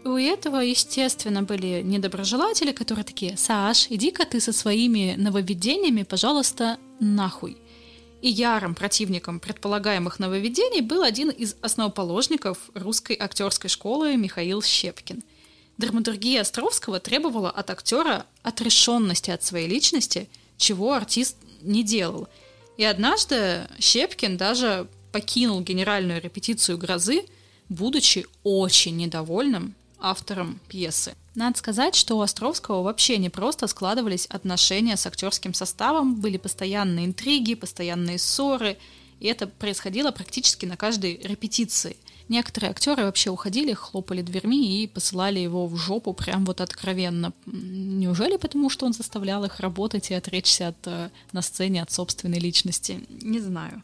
у 0.05 0.15
этого, 0.15 0.57
естественно, 0.57 1.43
были 1.43 1.81
недоброжелатели, 1.83 2.71
которые 2.71 3.03
такие, 3.03 3.35
Саш, 3.35 3.87
иди-ка 3.89 4.25
ты 4.25 4.39
со 4.39 4.53
своими 4.53 5.15
нововведениями, 5.17 6.03
пожалуйста, 6.03 6.77
нахуй. 7.01 7.57
И 8.21 8.29
ярым 8.29 8.75
противником 8.75 9.39
предполагаемых 9.39 10.19
нововведений 10.19 10.81
был 10.81 11.03
один 11.03 11.29
из 11.29 11.55
основоположников 11.61 12.69
русской 12.73 13.17
актерской 13.19 13.69
школы 13.69 14.15
Михаил 14.15 14.61
Щепкин. 14.61 15.21
Драматургия 15.77 16.41
Островского 16.41 16.99
требовала 16.99 17.49
от 17.49 17.69
актера 17.69 18.25
отрешенности 18.41 19.31
от 19.31 19.43
своей 19.43 19.67
личности, 19.67 20.29
чего 20.57 20.93
артист 20.93 21.37
не 21.61 21.83
делал. 21.83 22.27
И 22.79 22.83
однажды 22.85 23.67
Щепкин 23.77 24.37
даже 24.37 24.87
покинул 25.11 25.59
генеральную 25.59 26.21
репетицию 26.21 26.77
«Грозы», 26.77 27.25
будучи 27.67 28.25
очень 28.43 28.95
недовольным 28.95 29.75
автором 29.99 30.61
пьесы. 30.69 31.13
Надо 31.35 31.57
сказать, 31.57 31.93
что 31.93 32.17
у 32.17 32.21
Островского 32.21 32.81
вообще 32.81 33.17
не 33.17 33.29
просто 33.29 33.67
складывались 33.67 34.27
отношения 34.27 34.95
с 34.95 35.05
актерским 35.05 35.53
составом, 35.53 36.15
были 36.21 36.37
постоянные 36.37 37.07
интриги, 37.07 37.55
постоянные 37.55 38.17
ссоры, 38.17 38.77
и 39.19 39.27
это 39.27 39.47
происходило 39.47 40.11
практически 40.11 40.65
на 40.65 40.77
каждой 40.77 41.17
репетиции. 41.21 41.97
Некоторые 42.29 42.69
актеры 42.69 43.03
вообще 43.03 43.31
уходили, 43.31 43.73
хлопали 43.73 44.21
дверьми 44.21 44.83
и 44.83 44.87
посылали 44.87 45.39
его 45.39 45.65
в 45.65 45.75
жопу 45.75 46.13
прям 46.13 46.45
вот 46.45 46.61
откровенно. 46.61 47.33
Неужели 47.47 48.37
потому, 48.37 48.69
что 48.69 48.85
он 48.85 48.93
заставлял 48.93 49.43
их 49.43 49.59
работать 49.59 50.11
и 50.11 50.13
отречься 50.13 50.69
от, 50.69 50.77
э, 50.85 51.09
на 51.31 51.41
сцене 51.41 51.81
от 51.81 51.91
собственной 51.91 52.39
личности? 52.39 53.03
Не 53.09 53.39
знаю. 53.39 53.81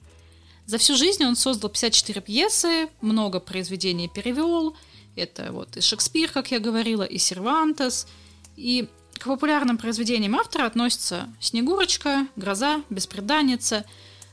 За 0.68 0.78
всю 0.78 0.96
жизнь 0.96 1.26
он 1.26 1.36
создал 1.36 1.72
54 1.72 2.22
пьесы, 2.22 2.88
много 3.02 3.40
произведений 3.40 4.08
перевел, 4.08 4.76
это 5.16 5.52
вот 5.52 5.76
и 5.78 5.82
Шекспир, 5.82 6.30
как 6.32 6.52
я 6.52 6.60
говорила, 6.60 7.04
и 7.04 7.18
Сервантес. 7.18 8.08
И 8.58 8.88
к 9.14 9.26
популярным 9.26 9.78
произведениям 9.78 10.36
автора 10.36 10.66
относятся 10.66 11.30
«Снегурочка», 11.40 12.28
«Гроза», 12.36 12.84
«Беспреданница», 12.90 13.86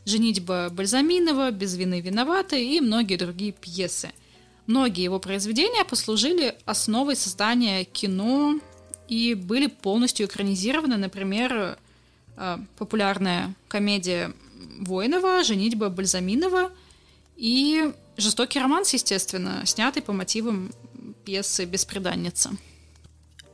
«Женитьба 0.05 0.69
Бальзаминова», 0.71 1.51
«Без 1.51 1.77
вины 1.77 2.01
виноваты» 2.01 2.65
и 2.65 2.81
многие 2.81 3.17
другие 3.17 3.53
пьесы. 3.53 4.11
Многие 4.67 5.05
его 5.05 5.19
произведения 5.19 5.85
послужили 5.85 6.57
основой 6.65 7.17
создания 7.17 7.85
кино 7.85 8.59
и 9.09 9.35
были 9.35 9.67
полностью 9.67 10.27
экранизированы, 10.27 10.97
например, 10.97 11.79
э, 12.37 12.59
популярная 12.79 13.55
комедия 13.69 14.33
Воинова 14.79 15.43
«Женитьба 15.45 15.89
Бальзаминова» 15.89 16.71
и 17.37 17.93
Жестокий 18.17 18.59
романс, 18.59 18.93
естественно, 18.93 19.63
снятый 19.65 20.03
по 20.03 20.13
мотивам 20.13 20.71
пьесы 21.25 21.65
«Беспреданница». 21.65 22.51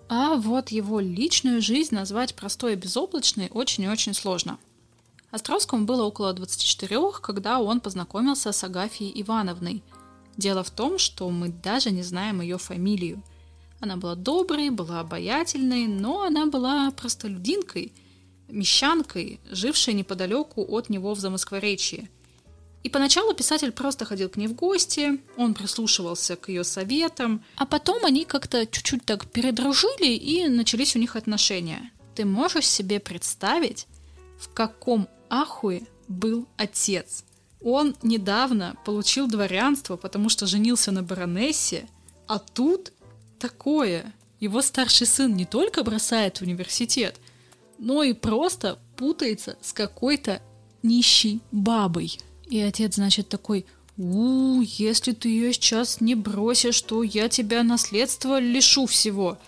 А 0.09 0.35
вот 0.35 0.71
его 0.71 1.01
личную 1.01 1.63
жизнь 1.63 1.95
назвать 1.95 2.35
простой 2.35 2.73
и 2.73 2.77
безоблачной 2.77 3.49
очень 3.53 3.85
и 3.85 3.89
очень 3.89 4.15
сложно. 4.15 4.59
Островскому 5.31 5.85
было 5.85 6.05
около 6.05 6.33
24, 6.33 7.13
когда 7.21 7.61
он 7.61 7.81
познакомился 7.81 8.53
с 8.53 8.65
Агафией 8.65 9.21
Ивановной. 9.23 9.83
Дело 10.37 10.63
в 10.63 10.71
том, 10.71 10.99
что 10.99 11.29
мы 11.31 11.49
даже 11.49 11.91
не 11.91 12.03
знаем 12.03 12.41
ее 12.41 12.59
фамилию. 12.59 13.23
Она 13.81 13.97
была 13.97 14.15
доброй, 14.15 14.71
была 14.71 15.01
обаятельной, 15.01 15.87
но 15.87 16.23
она 16.23 16.47
была 16.47 16.91
простолюдинкой, 16.93 17.93
мещанкой, 18.49 19.41
жившей 19.51 19.95
неподалеку 19.95 20.65
от 20.65 20.89
него 20.89 21.15
в 21.15 21.21
Замоскворечье– 21.21 22.09
и 22.85 22.89
поначалу 22.91 23.35
писатель 23.35 23.73
просто 23.73 24.05
ходил 24.05 24.29
к 24.29 24.37
ней 24.37 24.47
в 24.47 24.55
гости, 24.55 25.21
он 25.37 25.55
прислушивался 25.55 26.37
к 26.37 26.49
ее 26.49 26.65
советам, 26.65 27.45
а 27.57 27.67
потом 27.67 28.05
они 28.05 28.25
как-то 28.25 28.67
чуть-чуть 28.67 29.05
так 29.05 29.27
передружили 29.27 30.07
и 30.07 30.49
начались 30.49 30.95
у 30.95 30.99
них 30.99 31.17
отношения. 31.17 31.91
Ты 32.15 32.25
можешь 32.25 32.67
себе 32.67 33.01
представить, 33.01 33.87
в 34.39 34.49
каком 34.53 35.09
ахуе 35.31 35.83
был 36.09 36.47
отец, 36.57 37.25
Он 37.61 37.95
недавно 38.03 38.77
получил 38.85 39.27
дворянство, 39.27 39.97
потому 39.97 40.29
что 40.29 40.47
женился 40.47 40.93
на 40.93 41.03
баронессе, 41.03 41.89
а 42.27 42.39
тут 42.39 42.93
такое. 43.39 44.13
Его 44.41 44.63
старший 44.63 45.07
сын 45.07 45.35
не 45.35 45.45
только 45.45 45.83
бросает 45.83 46.41
университет, 46.41 47.17
но 47.79 48.05
и 48.05 48.13
просто 48.13 48.79
путается 48.97 49.59
с 49.61 49.73
какой-то 49.73 50.41
нищей 50.83 51.41
бабой. 51.51 52.19
И 52.47 52.61
отец, 52.61 52.95
значит, 52.95 53.29
такой, 53.29 53.67
у, 53.97 54.61
если 54.63 55.13
ты 55.13 55.29
ее 55.29 55.53
сейчас 55.53 56.01
не 56.01 56.15
бросишь, 56.15 56.81
то 56.83 57.03
я 57.03 57.29
тебя 57.29 57.65
наследство 57.65 58.39
лишу 58.39 58.87
всего. 58.87 59.39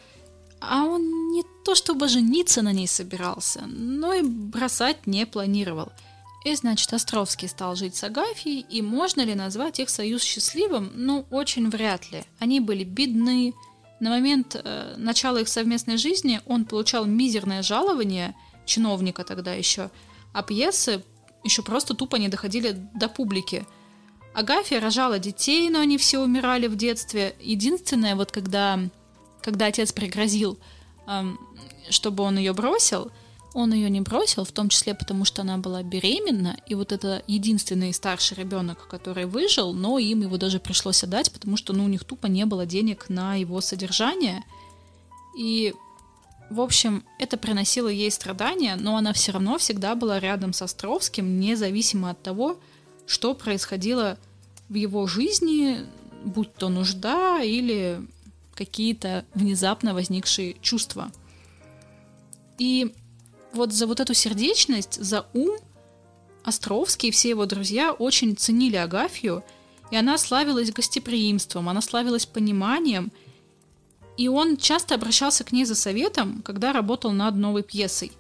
А 0.61 0.85
он 0.85 1.31
не 1.33 1.45
то 1.65 1.75
чтобы 1.75 2.09
жениться 2.09 2.63
на 2.63 2.73
ней 2.73 2.87
собирался, 2.87 3.63
но 3.67 4.13
и 4.13 4.23
бросать 4.23 5.07
не 5.07 5.27
планировал. 5.27 5.93
И, 6.45 6.55
значит, 6.55 6.93
Островский 6.93 7.49
стал 7.49 7.77
жить 7.77 7.97
с 7.97 8.05
Агафьей, 8.05 8.61
и 8.61 8.81
можно 8.81 9.21
ли 9.21 9.35
назвать 9.35 9.79
их 9.79 9.91
союз 9.91 10.23
счастливым? 10.23 10.91
Ну, 10.95 11.27
очень 11.31 11.69
вряд 11.69 12.11
ли. 12.13 12.25
Они 12.39 12.61
были 12.61 12.85
бедны. 12.85 13.53
На 14.01 14.09
момент 14.11 14.55
э, 14.55 14.95
начала 14.97 15.39
их 15.39 15.49
совместной 15.49 15.99
жизни 15.99 16.41
он 16.47 16.65
получал 16.65 17.05
мизерное 17.05 17.63
жалование, 17.63 18.35
чиновника 18.65 19.25
тогда 19.25 19.53
еще, 19.53 19.91
а 20.33 20.43
пьесы 20.43 21.05
еще 21.45 21.63
просто 21.63 21.95
тупо 21.95 22.17
не 22.17 22.29
доходили 22.29 22.89
до 22.95 23.09
публики. 23.09 23.67
Агафья 24.33 24.81
рожала 24.81 25.19
детей, 25.19 25.69
но 25.71 25.81
они 25.81 25.99
все 25.99 26.21
умирали 26.21 26.69
в 26.69 26.77
детстве. 26.77 27.35
Единственное, 27.41 28.15
вот 28.15 28.31
когда, 28.31 28.79
когда 29.43 29.67
отец 29.67 29.93
пригрозил, 29.93 30.59
чтобы 31.89 32.23
он 32.25 32.39
ее 32.39 32.53
бросил, 32.53 33.11
он 33.53 33.73
ее 33.73 33.91
не 33.91 34.01
бросил, 34.01 34.45
в 34.45 34.53
том 34.53 34.69
числе 34.69 34.95
потому, 34.95 35.25
что 35.25 35.43
она 35.43 35.59
была 35.59 35.83
беременна, 35.83 36.57
и 36.67 36.75
вот 36.75 36.93
это 36.93 37.23
единственный 37.27 37.93
старший 37.93 38.37
ребенок, 38.37 38.87
который 38.87 39.27
выжил, 39.27 39.73
но 39.73 39.99
им 39.99 40.23
его 40.23 40.37
даже 40.37 40.61
пришлось 40.61 41.03
отдать, 41.03 41.33
потому 41.33 41.57
что 41.57 41.73
ну, 41.73 41.85
у 41.85 41.89
них 41.89 42.05
тупо 42.05 42.27
не 42.27 42.47
было 42.47 42.65
денег 42.65 43.09
на 43.09 43.35
его 43.35 43.61
содержание. 43.61 44.45
И, 45.37 45.75
в 46.49 46.61
общем, 46.61 47.05
это 47.19 47.37
приносило 47.37 47.89
ей 47.89 48.11
страдания, 48.11 48.77
но 48.77 48.97
она 48.97 49.13
все 49.13 49.33
равно 49.33 49.59
всегда 49.59 49.97
была 49.97 50.21
рядом 50.21 50.53
с 50.53 50.63
Островским, 50.63 51.41
независимо 51.41 52.11
от 52.11 52.23
того, 52.23 52.57
что 53.07 53.35
происходило 53.35 54.17
в 54.69 54.75
его 54.75 55.09
жизни, 55.09 55.79
будь 56.25 56.55
то 56.55 56.69
нужда 56.69 57.43
или 57.43 58.01
какие-то 58.61 59.25
внезапно 59.33 59.95
возникшие 59.95 60.57
чувства. 60.61 61.11
И 62.59 62.95
вот 63.55 63.73
за 63.73 63.87
вот 63.87 64.01
эту 64.01 64.13
сердечность, 64.13 65.03
за 65.03 65.27
ум 65.33 65.57
Островский 66.45 67.09
и 67.09 67.13
все 67.13 67.31
его 67.31 67.47
друзья 67.47 67.93
очень 67.93 68.37
ценили 68.37 68.77
Агафью, 68.77 69.43
и 69.91 69.97
она 69.97 70.19
славилась 70.19 70.73
гостеприимством, 70.73 71.71
она 71.71 71.81
славилась 71.81 72.27
пониманием, 72.27 73.11
и 74.19 74.29
он 74.29 74.59
часто 74.59 74.95
обращался 74.95 75.43
к 75.43 75.53
ней 75.53 75.65
за 75.65 75.75
советом, 75.75 76.43
когда 76.43 76.75
работал 76.75 77.13
над 77.13 77.37
новой 77.37 77.63
пьесой. 77.63 78.13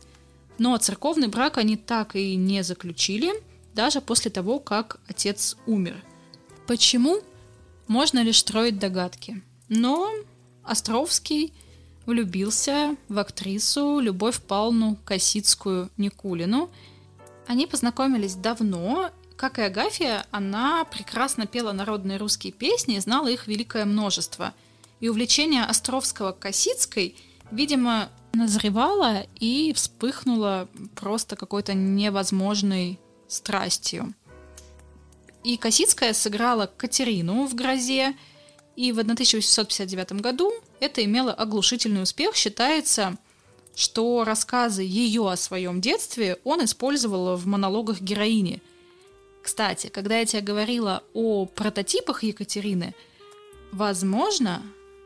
Но 0.56 0.74
церковный 0.78 1.28
брак 1.28 1.58
они 1.58 1.76
так 1.76 2.16
и 2.16 2.34
не 2.34 2.62
заключили, 2.62 3.32
даже 3.74 4.00
после 4.00 4.30
того, 4.30 4.58
как 4.58 5.00
отец 5.06 5.56
умер. 5.66 6.02
Почему? 6.66 7.20
Можно 7.88 8.22
лишь 8.22 8.38
строить 8.38 8.78
догадки. 8.78 9.42
Но 9.68 10.10
Островский 10.70 11.52
влюбился 12.06 12.94
в 13.08 13.18
актрису 13.18 13.98
Любовь 13.98 14.40
Павловну 14.40 14.96
Косицкую 15.04 15.90
Никулину. 15.96 16.70
Они 17.48 17.66
познакомились 17.66 18.36
давно. 18.36 19.10
Как 19.34 19.58
и 19.58 19.62
Агафья, 19.62 20.24
она 20.30 20.84
прекрасно 20.84 21.46
пела 21.46 21.72
народные 21.72 22.18
русские 22.18 22.52
песни 22.52 22.94
и 22.94 23.00
знала 23.00 23.26
их 23.26 23.48
великое 23.48 23.84
множество. 23.84 24.54
И 25.00 25.08
увлечение 25.08 25.64
Островского 25.64 26.30
Косицкой, 26.30 27.16
видимо, 27.50 28.08
назревало 28.32 29.26
и 29.40 29.72
вспыхнуло 29.74 30.68
просто 30.94 31.34
какой-то 31.34 31.74
невозможной 31.74 33.00
страстью. 33.26 34.14
И 35.42 35.56
Косицкая 35.56 36.12
сыграла 36.12 36.66
Катерину 36.68 37.48
в 37.48 37.56
«Грозе», 37.56 38.14
и 38.76 38.92
в 38.92 38.98
1859 38.98 40.12
году 40.20 40.52
это 40.80 41.04
имело 41.04 41.32
оглушительный 41.32 42.02
успех. 42.02 42.34
Считается, 42.36 43.16
что 43.74 44.24
рассказы 44.24 44.82
ее 44.82 45.30
о 45.30 45.36
своем 45.36 45.80
детстве 45.80 46.38
он 46.44 46.64
использовал 46.64 47.36
в 47.36 47.46
монологах 47.46 48.00
героини. 48.00 48.62
Кстати, 49.42 49.88
когда 49.88 50.18
я 50.18 50.26
тебе 50.26 50.42
говорила 50.42 51.02
о 51.14 51.46
прототипах 51.46 52.22
Екатерины, 52.22 52.94
возможно, 53.72 54.62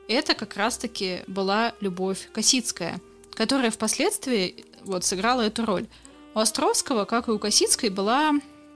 это 0.08 0.34
как 0.34 0.56
раз-таки 0.56 1.20
была 1.26 1.72
Любовь 1.80 2.28
Косицкая, 2.32 3.00
которая 3.32 3.70
впоследствии 3.70 4.64
вот 4.82 5.04
сыграла 5.04 5.42
эту 5.42 5.64
роль. 5.64 5.86
У 6.34 6.40
Островского, 6.40 7.04
как 7.04 7.28
и 7.28 7.30
у 7.30 7.38
Косицкой, 7.38 7.90
была 7.90 8.32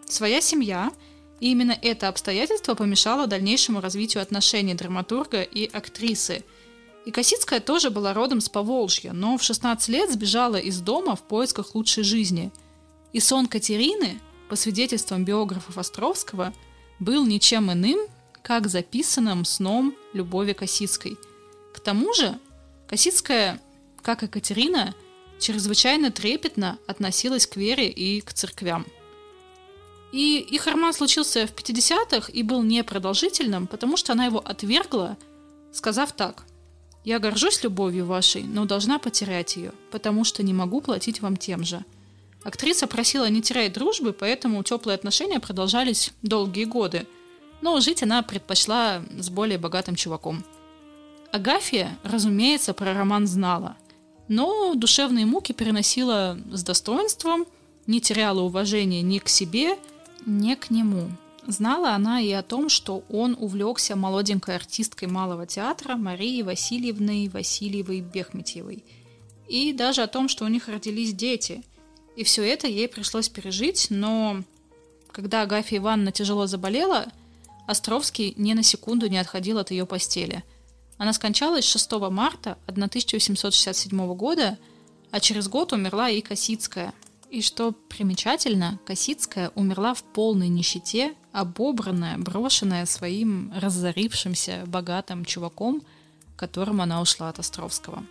своя 0.06 0.40
семья, 0.40 0.92
и 1.40 1.50
именно 1.50 1.76
это 1.80 2.08
обстоятельство 2.08 2.74
помешало 2.74 3.26
дальнейшему 3.26 3.80
развитию 3.80 4.22
отношений 4.22 4.74
драматурга 4.74 5.42
и 5.42 5.66
актрисы– 5.66 6.44
и 7.08 7.10
Косицкая 7.10 7.60
тоже 7.60 7.88
была 7.88 8.12
родом 8.12 8.42
с 8.42 8.50
Поволжья, 8.50 9.14
но 9.14 9.38
в 9.38 9.42
16 9.42 9.88
лет 9.88 10.12
сбежала 10.12 10.56
из 10.56 10.78
дома 10.82 11.16
в 11.16 11.22
поисках 11.22 11.74
лучшей 11.74 12.04
жизни. 12.04 12.50
И 13.14 13.18
сон 13.18 13.46
Катерины, 13.46 14.20
по 14.50 14.56
свидетельствам 14.56 15.24
биографов 15.24 15.78
Островского, 15.78 16.52
был 16.98 17.24
ничем 17.24 17.72
иным, 17.72 17.98
как 18.42 18.68
записанным 18.68 19.46
сном 19.46 19.94
Любови 20.12 20.52
Косицкой. 20.52 21.16
К 21.72 21.80
тому 21.80 22.12
же 22.12 22.38
Косицкая, 22.88 23.58
как 24.02 24.22
и 24.22 24.28
Катерина, 24.28 24.94
чрезвычайно 25.40 26.10
трепетно 26.10 26.78
относилась 26.86 27.46
к 27.46 27.56
вере 27.56 27.88
и 27.88 28.20
к 28.20 28.34
церквям. 28.34 28.84
И 30.12 30.38
их 30.38 30.66
роман 30.66 30.92
случился 30.92 31.46
в 31.46 31.52
50-х 31.52 32.32
и 32.32 32.42
был 32.42 32.62
непродолжительным, 32.62 33.66
потому 33.66 33.96
что 33.96 34.12
она 34.12 34.26
его 34.26 34.38
отвергла, 34.38 35.16
сказав 35.72 36.12
так– 36.12 36.44
я 37.08 37.18
горжусь 37.20 37.62
любовью 37.62 38.04
вашей, 38.04 38.42
но 38.42 38.66
должна 38.66 38.98
потерять 38.98 39.56
ее, 39.56 39.72
потому 39.90 40.24
что 40.24 40.42
не 40.42 40.52
могу 40.52 40.82
платить 40.82 41.22
вам 41.22 41.38
тем 41.38 41.64
же. 41.64 41.82
Актриса 42.44 42.86
просила 42.86 43.30
не 43.30 43.40
терять 43.40 43.72
дружбы, 43.72 44.12
поэтому 44.12 44.62
теплые 44.62 44.94
отношения 44.94 45.40
продолжались 45.40 46.12
долгие 46.20 46.64
годы. 46.64 47.06
Но 47.62 47.80
жить 47.80 48.02
она 48.02 48.22
предпочла 48.22 49.02
с 49.18 49.30
более 49.30 49.56
богатым 49.56 49.96
чуваком. 49.96 50.44
Агафия, 51.32 51.98
разумеется, 52.02 52.74
про 52.74 52.92
роман 52.92 53.26
знала, 53.26 53.78
но 54.28 54.74
душевные 54.74 55.24
муки 55.24 55.52
переносила 55.52 56.38
с 56.52 56.62
достоинством, 56.62 57.46
не 57.86 58.02
теряла 58.02 58.42
уважения 58.42 59.00
ни 59.00 59.18
к 59.18 59.30
себе, 59.30 59.78
ни 60.28 60.54
к 60.54 60.70
нему. 60.70 61.10
Знала 61.46 61.94
она 61.94 62.20
и 62.20 62.30
о 62.30 62.42
том, 62.42 62.68
что 62.68 63.02
он 63.08 63.36
увлекся 63.38 63.96
молоденькой 63.96 64.56
артисткой 64.56 65.08
малого 65.08 65.46
театра 65.46 65.96
Марией 65.96 66.42
Васильевной 66.42 67.28
Васильевой 67.28 68.00
Бехметьевой. 68.02 68.84
И 69.48 69.72
даже 69.72 70.02
о 70.02 70.08
том, 70.08 70.28
что 70.28 70.44
у 70.44 70.48
них 70.48 70.68
родились 70.68 71.14
дети. 71.14 71.62
И 72.16 72.24
все 72.24 72.42
это 72.42 72.66
ей 72.66 72.88
пришлось 72.88 73.28
пережить, 73.28 73.86
но 73.88 74.42
когда 75.10 75.42
Агафья 75.42 75.78
Ивановна 75.78 76.12
тяжело 76.12 76.46
заболела, 76.46 77.06
Островский 77.68 78.32
ни 78.38 78.54
на 78.54 78.62
секунду 78.62 79.08
не 79.08 79.18
отходил 79.18 79.58
от 79.58 79.70
ее 79.70 79.84
постели. 79.84 80.42
Она 80.96 81.12
скончалась 81.12 81.66
6 81.66 81.92
марта 82.10 82.56
1867 82.66 84.14
года, 84.14 84.58
а 85.10 85.20
через 85.20 85.48
год 85.48 85.74
умерла 85.74 86.08
и 86.08 86.22
Косицкая. 86.22 86.94
И 87.30 87.42
что 87.42 87.72
примечательно, 87.72 88.78
Косицкая 88.86 89.50
умерла 89.54 89.92
в 89.94 90.02
полной 90.02 90.48
нищете 90.48 91.14
обобранная, 91.32 92.16
брошенная 92.16 92.86
своим 92.86 93.52
разорившимся 93.54 94.64
богатым 94.66 95.24
чуваком, 95.24 95.82
которым 96.36 96.80
она 96.80 97.02
ушла 97.02 97.28
от 97.28 97.38
Островского. 97.38 98.04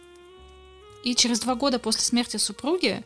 И 1.04 1.16
через 1.16 1.40
два 1.40 1.56
года 1.56 1.80
после 1.80 2.02
смерти 2.02 2.38
супруги 2.38 3.04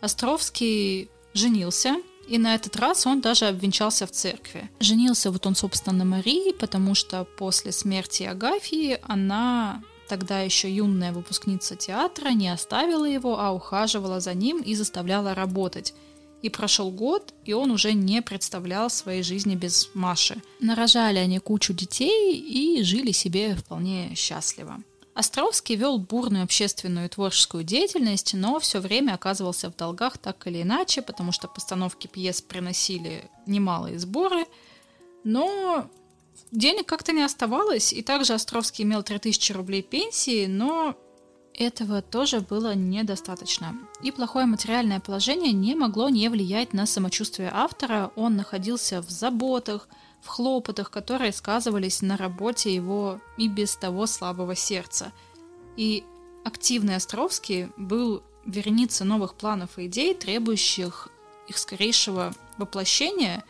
Островский 0.00 1.10
женился, 1.34 1.96
и 2.28 2.38
на 2.38 2.54
этот 2.54 2.76
раз 2.76 3.06
он 3.06 3.20
даже 3.20 3.46
обвенчался 3.46 4.06
в 4.06 4.12
церкви. 4.12 4.70
Женился 4.80 5.30
вот 5.30 5.46
он, 5.46 5.54
собственно, 5.54 5.96
на 5.96 6.04
Марии, 6.04 6.52
потому 6.52 6.94
что 6.94 7.24
после 7.24 7.72
смерти 7.72 8.24
Агафьи 8.24 8.98
она, 9.02 9.82
тогда 10.08 10.40
еще 10.40 10.70
юная 10.70 11.12
выпускница 11.12 11.76
театра, 11.76 12.30
не 12.30 12.48
оставила 12.48 13.04
его, 13.04 13.38
а 13.38 13.52
ухаживала 13.52 14.20
за 14.20 14.34
ним 14.34 14.60
и 14.60 14.74
заставляла 14.74 15.34
работать– 15.34 15.94
и 16.42 16.48
прошел 16.48 16.90
год, 16.90 17.34
и 17.44 17.52
он 17.52 17.70
уже 17.70 17.92
не 17.92 18.22
представлял 18.22 18.90
своей 18.90 19.22
жизни 19.22 19.54
без 19.54 19.90
Маши. 19.94 20.40
Нарожали 20.60 21.18
они 21.18 21.38
кучу 21.38 21.72
детей 21.72 22.38
и 22.38 22.82
жили 22.82 23.12
себе 23.12 23.56
вполне 23.56 24.14
счастливо. 24.14 24.78
Островский 25.14 25.74
вел 25.74 25.98
бурную 25.98 26.44
общественную 26.44 27.06
и 27.06 27.08
творческую 27.08 27.64
деятельность, 27.64 28.34
но 28.34 28.60
все 28.60 28.78
время 28.78 29.14
оказывался 29.14 29.68
в 29.68 29.74
долгах 29.74 30.16
так 30.16 30.46
или 30.46 30.62
иначе, 30.62 31.02
потому 31.02 31.32
что 31.32 31.48
постановки 31.48 32.06
пьес 32.06 32.40
приносили 32.40 33.28
немалые 33.44 33.98
сборы, 33.98 34.46
но 35.24 35.88
денег 36.50 36.86
как-то 36.86 37.12
не 37.12 37.22
оставалось, 37.22 37.92
и 37.92 38.02
также 38.02 38.34
Островский 38.34 38.84
имел 38.84 39.02
3000 39.02 39.52
рублей 39.52 39.82
пенсии, 39.82 40.46
но 40.46 40.96
этого 41.54 42.02
тоже 42.02 42.40
было 42.40 42.74
недостаточно. 42.74 43.76
И 44.02 44.12
плохое 44.12 44.46
материальное 44.46 45.00
положение 45.00 45.52
не 45.52 45.74
могло 45.74 46.08
не 46.08 46.28
влиять 46.28 46.72
на 46.72 46.86
самочувствие 46.86 47.50
автора. 47.52 48.12
Он 48.14 48.36
находился 48.36 49.02
в 49.02 49.10
заботах, 49.10 49.88
в 50.22 50.28
хлопотах, 50.28 50.90
которые 50.90 51.32
сказывались 51.32 52.00
на 52.00 52.16
работе 52.16 52.72
его 52.72 53.20
и 53.36 53.48
без 53.48 53.76
того 53.76 54.06
слабого 54.06 54.54
сердца. 54.54 55.12
И 55.76 56.04
активный 56.44 56.96
Островский 56.96 57.68
был 57.76 58.22
вереница 58.44 59.04
новых 59.04 59.34
планов 59.34 59.78
и 59.78 59.86
идей, 59.86 60.14
требующих 60.14 61.08
их 61.48 61.58
скорейшего 61.58 62.34
воплощения, 62.56 63.44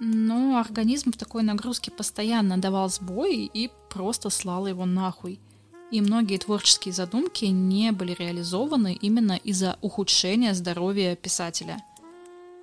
но 0.00 0.58
организм 0.58 1.12
в 1.12 1.16
такой 1.16 1.42
нагрузке 1.42 1.90
постоянно 1.90 2.58
давал 2.58 2.88
сбой 2.88 3.50
и 3.52 3.70
просто 3.90 4.30
слал 4.30 4.66
его 4.66 4.86
нахуй– 4.86 5.40
и 5.94 6.00
многие 6.00 6.38
творческие 6.38 6.92
задумки 6.92 7.44
не 7.44 7.92
были 7.92 8.16
реализованы 8.18 8.98
именно 9.00 9.38
из-за 9.44 9.78
ухудшения 9.80 10.52
здоровья 10.52 11.14
писателя. 11.14 11.84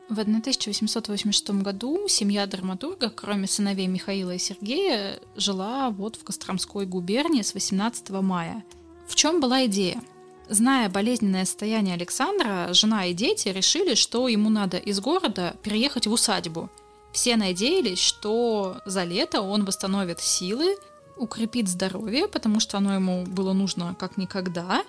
В 0.09 0.19
1886 0.19 1.51
году 1.61 2.09
семья 2.09 2.45
драматурга, 2.45 3.09
кроме 3.09 3.47
сыновей 3.47 3.87
Михаила 3.87 4.35
и 4.35 4.37
Сергея, 4.37 5.21
жила 5.37 5.91
вот 5.91 6.17
в 6.17 6.25
Костромской 6.25 6.85
губернии 6.85 7.41
с 7.41 7.53
18 7.53 8.09
мая. 8.09 8.65
В 9.07 9.15
чем 9.15 9.39
была 9.39 9.65
идея? 9.67 10.01
Зная 10.49 10.89
болезненное 10.89 11.45
состояние 11.45 11.95
Александра, 11.95 12.73
жена 12.73 13.05
и 13.05 13.13
дети 13.13 13.47
решили, 13.47 13.93
что 13.95 14.27
ему 14.27 14.49
надо 14.49 14.75
из 14.75 14.99
города 14.99 15.55
переехать 15.63 16.07
в 16.07 16.11
усадьбу. 16.11 16.69
Все 17.13 17.35
надеялись, 17.35 17.99
что 17.99 18.77
за 18.85 19.03
лето 19.03 19.41
он 19.41 19.65
восстановит 19.65 20.19
силы 20.21 20.77
укрепит 21.21 21.67
здоровье, 21.67 22.27
потому 22.27 22.59
что 22.59 22.77
оно 22.77 22.95
ему 22.95 23.25
было 23.25 23.53
нужно 23.53 23.95
как 23.97 24.17
никогда. 24.17 24.83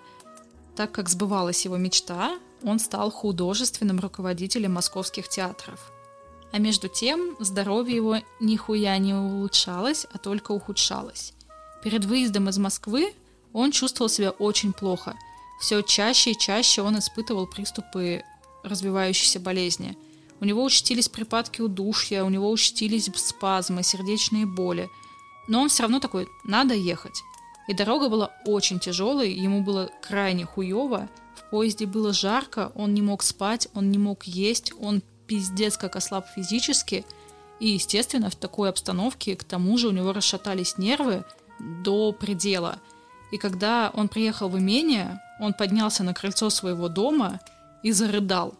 Так 0.75 0.91
как 0.91 1.09
сбывалась 1.09 1.65
его 1.65 1.77
мечта, 1.77 2.39
он 2.63 2.79
стал 2.79 3.11
художественным 3.11 4.01
руководителем 4.01 4.73
московских 4.73 5.29
театров. 5.29 5.93
А 6.51 6.59
между 6.59 6.89
тем 6.89 7.37
здоровье 7.39 7.97
его 7.97 8.17
нихуя 8.41 8.97
не 8.99 9.15
улучшалось, 9.15 10.07
а 10.13 10.19
только 10.19 10.53
ухудшалось. 10.53 11.35
Перед 11.83 12.05
выездом 12.05 12.49
из 12.49 12.59
Москвы 12.59 13.15
он 13.53 13.71
чувствовал 13.71 14.09
себя 14.09 14.31
очень 14.31 14.73
плохо. 14.73 15.17
Все 15.61 15.83
чаще 15.83 16.33
и 16.33 16.39
чаще 16.39 16.83
он 16.83 16.99
испытывал 16.99 17.47
приступы 17.47 18.23
развивающейся 18.63 19.41
болезни. 19.41 19.97
У 20.43 20.45
него 20.45 20.63
участились 20.63 21.09
припадки 21.09 21.63
удушья, 21.63 22.25
у 22.25 22.29
него 22.29 22.51
участились 22.51 23.09
спазмы, 23.15 23.83
сердечные 23.83 24.45
боли– 24.45 24.91
но 25.49 25.63
он 25.63 25.69
все 25.69 25.83
равно 25.83 26.01
такой, 26.01 26.29
надо 26.45 26.75
ехать. 26.75 27.23
И 27.69 27.75
дорога 27.75 28.09
была 28.09 28.31
очень 28.45 28.79
тяжелой, 28.79 29.33
ему 29.33 29.63
было 29.63 29.91
крайне 30.03 30.45
хуево, 30.45 31.09
в 31.37 31.51
поезде 31.51 31.87
было 31.87 32.13
жарко, 32.13 32.73
он 32.75 32.95
не 32.95 33.03
мог 33.03 33.23
спать, 33.23 33.69
он 33.75 33.91
не 33.91 33.99
мог 33.99 34.25
есть, 34.25 34.73
он 34.81 35.03
пиздец 35.27 35.77
как 35.77 35.97
ослаб 35.97 36.27
физически. 36.35 37.05
И, 37.61 37.69
естественно, 37.69 38.31
в 38.31 38.35
такой 38.35 38.69
обстановке, 38.69 39.37
к 39.37 39.45
тому 39.45 39.79
же, 39.79 39.89
у 39.89 39.93
него 39.93 40.13
расшатались 40.13 40.79
нервы 40.79 41.25
до 41.61 42.13
предела. 42.13 42.79
И 43.31 43.39
когда 43.39 43.91
он 43.95 44.09
приехал 44.09 44.49
в 44.49 44.59
имение, 44.59 45.21
он 45.41 45.55
поднялся 45.55 46.03
на 46.03 46.13
крыльцо 46.13 46.51
своего 46.51 46.89
дома 46.89 47.41
и 47.83 47.93
зарыдал. 47.93 48.55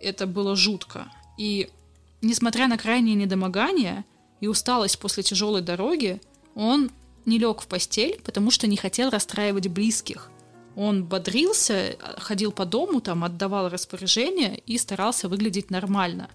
Это 0.00 0.26
было 0.26 0.56
жутко. 0.56 1.10
И, 1.38 1.70
несмотря 2.22 2.68
на 2.68 2.78
крайнее 2.78 3.14
недомогание, 3.14 4.04
и 4.40 4.46
усталость 4.46 4.98
после 4.98 5.22
тяжелой 5.22 5.60
дороги, 5.60 6.20
он 6.54 6.90
не 7.26 7.38
лег 7.38 7.60
в 7.60 7.66
постель, 7.66 8.20
потому 8.24 8.50
что 8.50 8.66
не 8.66 8.76
хотел 8.76 9.10
расстраивать 9.10 9.68
близких. 9.68 10.30
Он 10.76 11.04
бодрился, 11.04 11.96
ходил 12.18 12.52
по 12.52 12.64
дому, 12.64 13.00
там 13.00 13.24
отдавал 13.24 13.68
распоряжения 13.68 14.54
и 14.66 14.78
старался 14.78 15.28
выглядеть 15.28 15.70
нормально. 15.70 16.30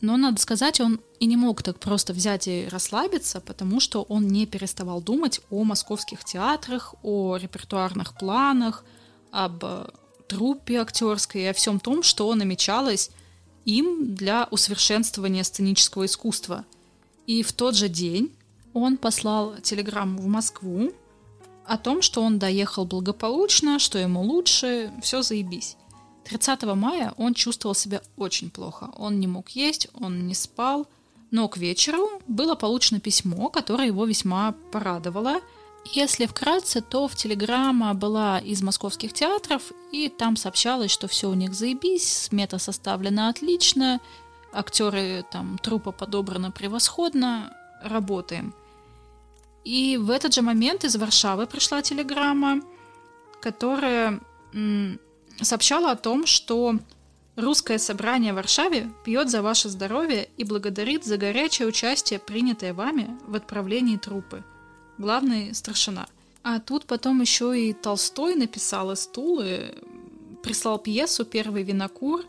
Но, 0.00 0.16
надо 0.16 0.40
сказать, 0.40 0.80
он 0.80 1.00
и 1.20 1.26
не 1.26 1.36
мог 1.36 1.62
так 1.62 1.78
просто 1.78 2.12
взять 2.12 2.48
и 2.48 2.66
расслабиться, 2.68 3.40
потому 3.40 3.78
что 3.78 4.02
он 4.02 4.26
не 4.26 4.46
переставал 4.46 5.00
думать 5.00 5.40
о 5.48 5.62
московских 5.62 6.24
театрах, 6.24 6.94
о 7.02 7.36
репертуарных 7.36 8.14
планах, 8.14 8.84
об 9.30 9.64
э, 9.64 9.86
труппе 10.32 10.80
актерской 10.80 11.42
и 11.42 11.46
о 11.46 11.52
всем 11.52 11.80
том, 11.80 12.02
что 12.02 12.34
намечалось 12.34 13.10
им 13.64 14.14
для 14.14 14.48
усовершенствования 14.50 15.42
сценического 15.42 16.06
искусства– 16.06 16.64
и 17.26 17.42
в 17.42 17.52
тот 17.52 17.74
же 17.74 17.88
день 17.88 18.32
он 18.74 18.96
послал 18.96 19.56
телеграмму 19.62 20.20
в 20.20 20.26
Москву 20.26 20.92
о 21.64 21.78
том, 21.78 22.02
что 22.02 22.22
он 22.22 22.38
доехал 22.38 22.84
благополучно, 22.84 23.78
что 23.78 23.98
ему 23.98 24.22
лучше, 24.22 24.92
все 25.02 25.22
заебись. 25.22 25.76
30 26.24 26.62
мая 26.74 27.14
он 27.16 27.34
чувствовал 27.34 27.74
себя 27.74 28.02
очень 28.16 28.50
плохо. 28.50 28.90
Он 28.96 29.20
не 29.20 29.26
мог 29.26 29.50
есть, 29.50 29.88
он 29.94 30.26
не 30.26 30.34
спал. 30.34 30.86
Но 31.30 31.48
к 31.48 31.56
вечеру 31.56 32.10
было 32.26 32.54
получено 32.54 33.00
письмо, 33.00 33.48
которое 33.48 33.86
его 33.86 34.04
весьма 34.04 34.54
порадовало. 34.70 35.40
Если 35.84 36.26
вкратце, 36.26 36.80
то 36.80 37.08
в 37.08 37.16
телеграмма 37.16 37.92
была 37.94 38.38
из 38.38 38.62
московских 38.62 39.12
театров, 39.12 39.72
и 39.90 40.08
там 40.08 40.36
сообщалось, 40.36 40.90
что 40.90 41.08
все 41.08 41.28
у 41.28 41.34
них 41.34 41.54
заебись, 41.54 42.24
смета 42.24 42.58
составлена 42.58 43.28
отлично, 43.28 44.00
актеры 44.52 45.24
там 45.30 45.58
трупа 45.58 45.92
подобраны 45.92 46.52
превосходно, 46.52 47.56
работаем. 47.82 48.54
И 49.64 49.96
в 49.96 50.10
этот 50.10 50.34
же 50.34 50.42
момент 50.42 50.84
из 50.84 50.96
Варшавы 50.96 51.46
пришла 51.46 51.82
телеграмма, 51.82 52.60
которая 53.40 54.20
сообщала 55.40 55.92
о 55.92 55.96
том, 55.96 56.26
что 56.26 56.76
русское 57.36 57.78
собрание 57.78 58.32
в 58.32 58.36
Варшаве 58.36 58.90
пьет 59.04 59.30
за 59.30 59.42
ваше 59.42 59.68
здоровье 59.68 60.28
и 60.36 60.44
благодарит 60.44 61.04
за 61.04 61.16
горячее 61.16 61.68
участие, 61.68 62.18
принятое 62.18 62.72
вами 62.72 63.16
в 63.26 63.34
отправлении 63.34 63.96
трупы. 63.96 64.44
Главный 65.02 65.52
старшина. 65.52 66.06
А 66.44 66.60
тут 66.60 66.84
потом 66.86 67.20
еще 67.20 67.60
и 67.60 67.72
Толстой 67.72 68.36
написал 68.36 68.92
из 68.92 69.08
Тулы, 69.08 69.74
прислал 70.44 70.78
пьесу 70.78 71.24
«Первый 71.24 71.64
винокур», 71.64 72.24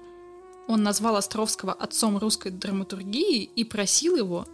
он 0.67 0.81
назвал 0.81 1.17
Островского 1.17 1.71
отцом 1.71 2.17
русской 2.17 2.49
драматургии 2.49 3.43
и 3.43 3.63
просил 3.63 4.15
его 4.15 4.47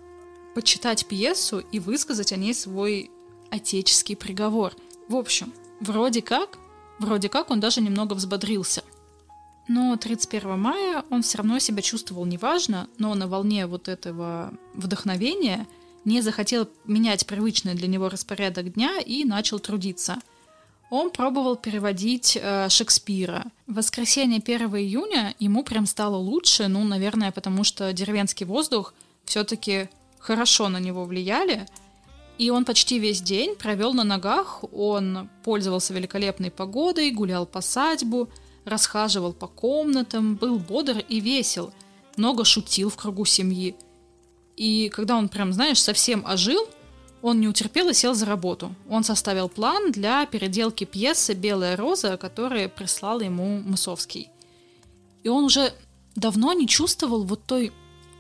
почитать 0.53 1.05
пьесу 1.05 1.60
и 1.60 1.79
высказать 1.79 2.34
о 2.34 2.36
ней 2.36 2.53
свой 2.53 3.10
отеческий 3.51 4.17
приговор. 4.17 4.73
В 5.08 5.15
общем, 5.15 5.53
вроде 5.79 6.21
как, 6.21 6.58
вроде 6.99 7.29
как 7.29 7.49
он 7.51 7.62
даже 7.62 7.79
немного 7.79 8.15
взбодрился. 8.15 8.84
Но 9.69 9.95
31 9.95 10.60
мая 10.60 11.05
он 11.10 11.21
все 11.21 11.38
равно 11.38 11.58
себя 11.60 11.82
чувствовал 11.82 12.25
неважно, 12.25 12.89
но 12.97 13.15
на 13.15 13.29
волне 13.29 13.65
вот 13.65 13.88
этого 13.88 14.53
вдохновения 14.73 15.67
не 16.10 16.22
захотел 16.22 16.67
менять 16.86 17.26
привычный 17.26 17.76
для 17.76 17.88
него 17.88 18.10
распорядок 18.10 18.74
дня 18.74 19.00
и 19.00 19.24
начал 19.24 19.60
трудиться– 19.60 20.17
он 20.89 21.12
пробовал 21.12 21.56
переводить 21.56 22.38
э, 22.41 22.67
Шекспира. 22.69 23.45
В 23.67 23.76
воскресенье 23.76 24.41
1 24.43 24.76
июня 24.76 25.36
ему 25.39 25.63
прям 25.63 25.86
стало 25.86 26.15
лучше, 26.15 26.67
ну, 26.67 26.84
наверное, 26.84 27.32
потому 27.32 27.63
что 27.63 27.93
деревенский 27.93 28.45
воздух 28.45 28.93
все-таки 29.24 29.89
хорошо 30.17 30.67
на 30.67 30.80
него 30.80 31.06
влияли. 31.06 31.67
И 32.39 32.50
он 32.50 32.65
почти 32.65 32.98
весь 32.98 33.22
день 33.22 33.56
провел 33.56 33.93
на 33.93 34.04
ногах, 34.04 34.63
он 34.74 35.30
пользовался 35.43 35.93
великолепной 35.93 36.50
погодой, 36.50 37.12
гулял 37.12 37.45
по 37.45 37.62
садьбу, 37.62 38.30
расхаживал 38.65 39.34
по 39.34 39.48
комнатам, 39.48 40.36
был 40.36 40.58
бодр 40.58 41.04
и 41.08 41.19
весел, 41.19 41.71
много 42.17 42.46
шутил 42.46 42.90
в 42.90 42.96
кругу 42.96 43.25
семьи. 43.25 43.75
И 44.60 44.89
когда 44.89 45.15
он 45.15 45.29
прям, 45.29 45.53
знаешь, 45.53 45.81
совсем 45.81 46.25
ожил, 46.25 46.67
он 47.21 47.39
не 47.39 47.47
утерпел 47.47 47.87
и 47.87 47.93
сел 47.93 48.13
за 48.13 48.25
работу. 48.25 48.75
Он 48.89 49.05
составил 49.05 49.47
план 49.47 49.93
для 49.93 50.25
переделки 50.25 50.83
пьесы 50.83 51.33
«Белая 51.33 51.77
роза», 51.77 52.17
которую 52.17 52.69
прислал 52.69 53.21
ему 53.21 53.62
Мысовский. 53.62 54.29
И 55.23 55.29
он 55.29 55.45
уже 55.45 55.73
давно 56.15 56.51
не 56.51 56.67
чувствовал 56.67 57.23
вот 57.23 57.45
той 57.45 57.71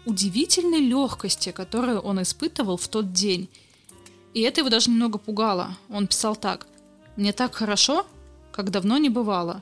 удивительной 0.05 0.79
легкости, 0.79 1.51
которую 1.51 1.99
он 1.99 2.21
испытывал 2.21 2.77
в 2.77 2.87
тот 2.87 3.11
день. 3.11 3.49
И 4.33 4.39
это 4.39 4.61
его 4.61 4.69
даже 4.69 4.89
немного 4.91 5.17
пугало. 5.17 5.77
Он 5.89 6.07
писал 6.07 6.37
так. 6.37 6.67
«Мне 7.17 7.33
так 7.33 7.53
хорошо, 7.53 8.05
как 8.53 8.71
давно 8.71 8.97
не 8.97 9.09
бывало. 9.09 9.61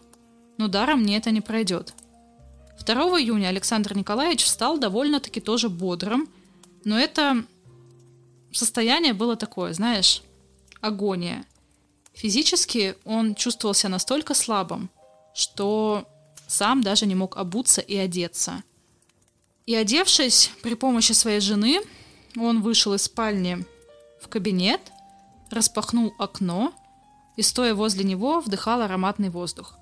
Но 0.59 0.67
даром 0.67 1.01
мне 1.01 1.17
это 1.17 1.31
не 1.31 1.41
пройдет». 1.41 1.95
2 2.85 2.93
июня 3.19 3.47
Александр 3.47 3.97
Николаевич 3.97 4.43
встал 4.43 4.77
довольно-таки 4.77 5.41
тоже 5.41 5.69
бодрым, 5.69 6.29
но 6.83 6.97
это 6.97 7.45
состояние 8.51 9.13
было 9.13 9.35
такое, 9.35 9.73
знаешь, 9.73 10.21
агония. 10.81 11.45
Физически 12.13 12.95
он 13.05 13.35
чувствовался 13.35 13.89
настолько 13.89 14.33
слабым, 14.33 14.89
что 15.33 16.07
сам 16.47 16.81
даже 16.81 17.05
не 17.05 17.15
мог 17.15 17.37
обуться 17.37 17.81
и 17.81 17.95
одеться. 17.95 18.63
И 19.65 19.75
одевшись 19.75 20.51
при 20.63 20.75
помощи 20.75 21.11
своей 21.11 21.41
жены, 21.41 21.81
он 22.37 22.61
вышел 22.61 22.93
из 22.93 23.03
спальни 23.03 23.65
в 24.21 24.29
кабинет, 24.29 24.81
распахнул 25.51 26.13
окно 26.17 26.73
и, 27.35 27.41
стоя 27.41 27.75
возле 27.75 28.03
него, 28.03 28.39
вдыхал 28.39 28.81
ароматный 28.81 29.29
воздух. 29.29 29.77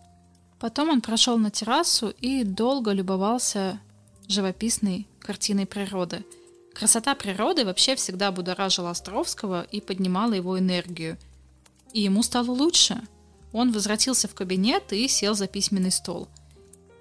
Потом 0.59 0.89
он 0.89 1.01
прошел 1.01 1.37
на 1.37 1.51
террасу 1.51 2.09
и 2.09 2.43
долго 2.43 2.91
любовался 2.91 3.79
живописной 4.27 5.07
картиной 5.19 5.65
природы. 5.65 6.25
Красота 6.75 7.15
природы 7.15 7.65
вообще 7.65 7.95
всегда 7.95 8.31
будоражила 8.31 8.91
Островского 8.91 9.63
и 9.63 9.81
поднимала 9.81 10.33
его 10.33 10.59
энергию– 10.59 11.17
и 11.95 12.01
ему 12.01 12.23
стало 12.23 12.51
лучше. 12.51 13.01
Он 13.53 13.71
возвратился 13.71 14.27
в 14.27 14.35
кабинет 14.35 14.91
и 14.91 15.07
сел 15.07 15.33
за 15.33 15.47
письменный 15.47 15.91
стол. 15.91 16.27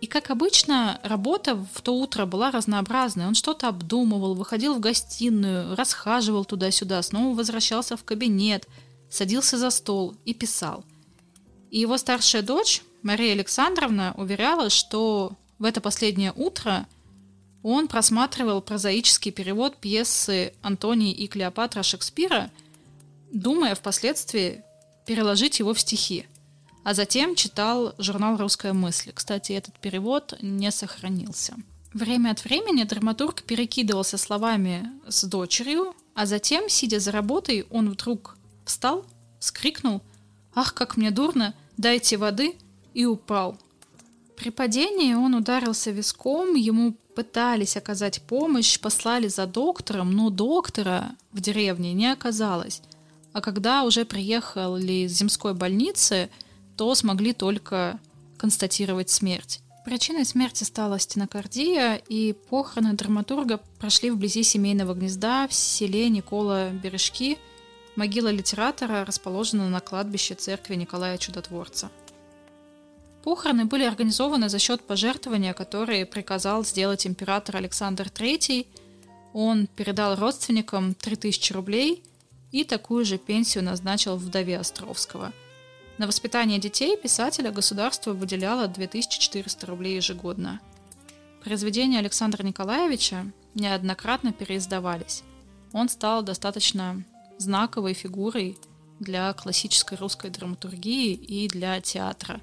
И, 0.01 0.07
как 0.07 0.31
обычно, 0.31 1.01
работа 1.03 1.57
в 1.57 1.83
то 1.83 1.97
утро 1.97 2.27
была 2.27 2.53
разнообразной. 2.53 3.27
Он 3.27 3.35
что-то 3.35 3.67
обдумывал, 3.67 4.37
выходил 4.37 4.75
в 4.75 4.79
гостиную, 4.79 5.75
расхаживал 5.75 6.45
туда-сюда, 6.45 7.03
снова 7.03 7.37
возвращался 7.37 7.97
в 7.97 8.05
кабинет, 8.05 8.69
садился 9.11 9.59
за 9.59 9.71
стол 9.71 10.15
и 10.25 10.33
писал. 10.33 10.85
И 11.73 11.81
его 11.81 11.99
старшая 11.99 12.43
дочь, 12.43 12.83
Мария 13.03 13.33
Александровна, 13.33 14.15
уверяла, 14.17 14.71
что 14.71 15.33
в 15.59 15.65
это 15.65 15.81
последнее 15.81 16.33
утро 16.37 16.87
он 17.65 17.89
просматривал 17.89 18.61
прозаический 18.61 19.33
перевод 19.33 19.79
пьесы 19.79 20.53
«Антоний 20.61 21.13
и 21.13 21.27
Клеопатра» 21.27 21.83
Шекспира, 21.83 22.51
думая 23.33 23.75
впоследствии 23.75 24.63
переложить 25.07 25.61
его 25.61 25.73
в 25.73 25.81
стихи. 25.81 26.27
А 26.85 26.93
затем 26.93 27.35
читал 27.35 27.95
журнал 27.97 28.37
«Русская 28.37 28.75
мысль». 28.75 29.13
Кстати, 29.15 29.53
этот 29.53 29.79
перевод 29.79 30.35
не 30.43 30.71
сохранился. 30.71 31.57
Время 31.95 32.33
от 32.33 32.45
времени 32.45 32.83
драматург 32.85 33.43
перекидывался 33.43 34.19
словами 34.19 34.93
с 35.09 35.25
дочерью, 35.25 35.95
а 36.15 36.27
затем, 36.27 36.69
сидя 36.69 37.01
за 37.01 37.13
работой, 37.13 37.67
он 37.71 37.89
вдруг 37.89 38.37
встал, 38.67 39.07
скрикнул 39.39 40.03
«Ах, 40.55 40.75
как 40.75 40.99
мне 40.99 41.11
дурно! 41.11 41.55
Дайте 41.79 42.19
воды!» 42.19 42.57
и 42.93 43.07
упал. 43.07 43.57
При 44.37 44.51
падении 44.51 45.15
он 45.15 45.35
ударился 45.35 45.93
виском, 45.93 46.55
ему 46.55 46.95
пытались 47.15 47.77
оказать 47.77 48.23
помощь, 48.23 48.79
послали 48.79 49.29
за 49.29 49.47
доктором, 49.47 50.13
но 50.13 50.31
доктора 50.31 51.13
в 51.33 51.41
деревне 51.41 51.93
не 51.93 52.11
оказалось. 52.13 52.83
А 53.33 53.41
когда 53.41 53.85
уже 53.85 54.05
приехали 54.05 55.05
из 55.05 55.13
земской 55.13 55.55
больницы, 55.55 56.31
то 56.77 56.95
смогли 56.95 57.33
только 57.33 57.99
констатировать 58.37 59.11
смерть. 59.11 59.61
Причиной 59.85 60.25
смерти 60.25 60.65
стала 60.65 60.99
стенокардия, 60.99 61.97
и 61.97 62.33
похороны 62.33 62.95
драматурга 62.95 63.59
прошли 63.79 64.11
вблизи 64.11 64.43
семейного 64.43 64.95
гнезда 64.95 65.47
в 65.47 65.53
селе 65.53 66.09
Никола 66.09 66.71
Бережки. 66.71 67.39
Могила 67.95 68.29
литератора 68.29 69.05
расположена 69.05 69.69
на 69.69 69.81
кладбище 69.81 70.35
церкви 70.35 70.75
Николая 70.77 71.19
Чудотворца. 71.19 71.91
Похороны 73.25 73.65
были 73.65 73.85
организованы 73.85 74.49
за 74.49 74.61
счет 74.61 74.87
пожертвования, 74.87 75.53
которые 75.55 76.07
приказал 76.07 76.65
сделать 76.65 77.07
император 77.07 77.57
Александр 77.57 78.07
III. 78.07 78.67
Он 79.33 79.67
передал 79.67 80.15
родственникам 80.15 80.95
3000 80.95 81.53
рублей– 81.53 82.05
и 82.55 82.63
такую 82.63 83.05
же 83.05 83.19
пенсию 83.19 83.65
назначил 83.65 84.17
вдове 84.17 84.57
Островского. 84.61 85.33
На 85.99 86.07
воспитание 86.07 86.61
детей 86.61 86.97
писателя 86.97 87.51
государство 87.51 88.13
выделяло 88.13 88.69
2400 88.69 89.67
рублей 89.67 89.97
ежегодно. 89.97 90.61
Произведения 91.43 91.99
Александра 91.99 92.45
Николаевича 92.45 93.27
неоднократно 93.55 94.33
переиздавались. 94.33 95.25
Он 95.73 95.89
стал 95.89 96.23
достаточно 96.23 97.03
знаковой 97.39 97.93
фигурой 97.93 98.57
для 99.01 99.33
классической 99.33 99.99
русской 99.99 100.31
драматургии 100.31 101.13
и 101.13 101.49
для 101.49 101.81
театра. 101.81 102.41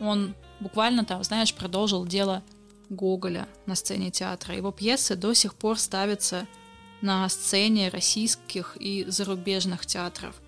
Он 0.00 0.34
буквально 0.60 1.04
там, 1.04 1.22
знаешь, 1.24 1.54
продолжил 1.54 2.06
дело 2.06 2.42
Гоголя 2.88 3.48
на 3.66 3.74
сцене 3.74 4.10
театра. 4.10 4.54
Его 4.54 4.70
пьесы 4.70 5.16
до 5.16 5.34
сих 5.34 5.54
пор 5.54 5.78
ставятся 5.78 6.46
на 7.00 7.28
сцене 7.28 7.88
российских 7.88 8.76
и 8.78 9.04
зарубежных 9.08 9.86
театров. 9.86 10.40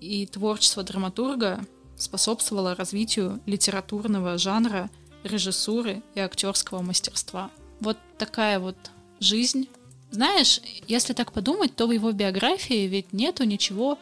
И 0.00 0.26
творчество 0.26 0.82
драматурга 0.82 1.64
способствовало 1.96 2.74
развитию 2.74 3.40
литературного 3.46 4.38
жанра, 4.38 4.90
режиссуры 5.22 6.02
и 6.14 6.20
актерского 6.20 6.82
мастерства. 6.82 7.50
Вот 7.80 7.96
такая 8.18 8.58
вот 8.58 8.76
жизнь. 9.20 9.68
Знаешь, 10.10 10.60
если 10.86 11.12
так 11.12 11.32
подумать, 11.32 11.74
то 11.74 11.86
в 11.86 11.90
его 11.90 12.12
биографии 12.12 12.86
ведь 12.86 13.12
нету 13.12 13.44
ничего 13.44 13.98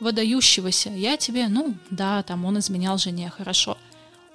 выдающегося. 0.00 0.90
Я 0.90 1.16
тебе, 1.16 1.48
ну 1.48 1.74
да, 1.90 2.22
там 2.22 2.44
он 2.44 2.58
изменял 2.58 2.98
жене, 2.98 3.30
хорошо. 3.30 3.76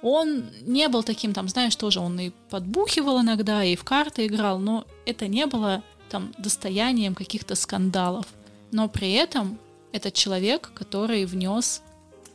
Он 0.02 0.44
не 0.62 0.88
был 0.88 1.02
таким, 1.02 1.34
там, 1.34 1.48
знаешь, 1.48 1.76
тоже 1.76 2.00
он 2.00 2.18
и 2.18 2.30
подбухивал 2.48 3.20
иногда, 3.20 3.62
и 3.64 3.76
в 3.76 3.84
карты 3.84 4.26
играл, 4.26 4.58
но 4.58 4.86
это 5.04 5.28
не 5.28 5.46
было 5.46 5.82
там 6.08 6.32
достоянием 6.38 7.14
каких-то 7.14 7.54
скандалов. 7.54 8.26
Но 8.72 8.88
при 8.88 9.12
этом 9.12 9.58
это 9.92 10.10
человек, 10.10 10.70
который 10.74 11.26
внес 11.26 11.82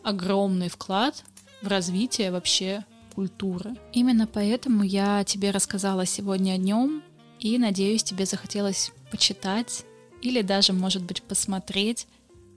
огромный 0.03 0.69
вклад 0.69 1.23
в 1.61 1.67
развитие 1.67 2.31
вообще 2.31 2.85
культуры. 3.15 3.75
Именно 3.93 4.27
поэтому 4.27 4.83
я 4.83 5.23
тебе 5.23 5.51
рассказала 5.51 6.05
сегодня 6.05 6.53
о 6.53 6.57
нем, 6.57 7.01
и 7.39 7.57
надеюсь, 7.57 8.03
тебе 8.03 8.25
захотелось 8.25 8.91
почитать 9.11 9.85
или 10.21 10.41
даже, 10.41 10.73
может 10.73 11.03
быть, 11.03 11.21
посмотреть 11.23 12.07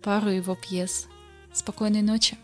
пару 0.03 0.30
его 0.30 0.57
пьес. 0.57 1.09
Спокойной 1.53 2.03
ночи! 2.03 2.36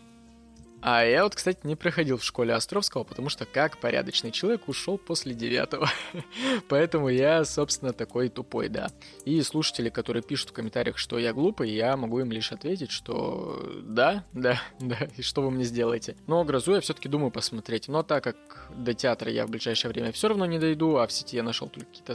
А 0.87 1.03
я 1.03 1.23
вот, 1.23 1.33
кстати, 1.33 1.61
не 1.63 1.75
проходил 1.75 2.17
в 2.19 2.23
школе 2.23 2.53
Островского, 2.53 3.03
потому 3.03 3.29
что 3.29 3.47
как 3.47 3.79
порядочный 3.79 4.29
человек 4.29 4.67
ушел 4.69 4.99
после 4.99 5.33
девятого. 5.33 5.89
Поэтому 6.69 7.09
я, 7.09 7.43
собственно, 7.43 7.91
такой 7.91 8.29
тупой, 8.29 8.69
да. 8.69 8.89
И 9.25 9.41
слушатели, 9.41 9.89
которые 9.89 10.21
пишут 10.21 10.51
в 10.51 10.53
комментариях, 10.53 10.99
что 10.99 11.17
я 11.17 11.33
глупый, 11.33 11.71
я 11.71 11.97
могу 11.97 12.19
им 12.19 12.31
лишь 12.31 12.51
ответить, 12.51 12.91
что 12.91 13.81
да, 13.81 14.25
да, 14.31 14.61
да, 14.79 15.07
и 15.17 15.23
что 15.23 15.41
вы 15.41 15.49
мне 15.49 15.63
сделаете. 15.63 16.17
Но 16.27 16.43
«Грозу» 16.43 16.75
я 16.75 16.81
все-таки 16.81 17.09
думаю 17.09 17.31
посмотреть. 17.31 17.87
Но 17.87 18.03
так 18.03 18.23
как 18.23 18.69
до 18.77 18.93
театра 18.93 19.31
я 19.31 19.47
в 19.47 19.49
ближайшее 19.49 19.91
время 19.91 20.11
все 20.11 20.27
равно 20.27 20.45
не 20.45 20.59
дойду, 20.59 20.97
а 20.97 21.07
в 21.07 21.11
сети 21.11 21.35
я 21.35 21.41
нашел 21.41 21.67
только 21.67 21.87
какие-то 21.87 22.13